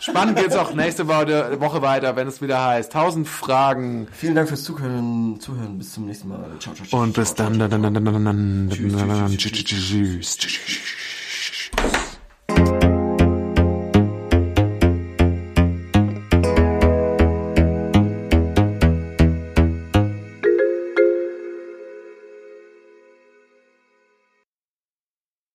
[0.00, 4.06] Spannend geht's auch nächste Woche, weiter, wenn es wieder heißt 1000 Fragen.
[4.12, 5.40] Vielen Dank fürs Zuhören.
[5.40, 5.76] Zuhören.
[5.78, 6.44] Bis zum nächsten Mal.
[6.60, 7.02] Ciao, ciao, ciao.
[7.02, 7.58] Und bis dann,
[8.70, 11.07] tschüss, tschüss, tschüss, tschüss.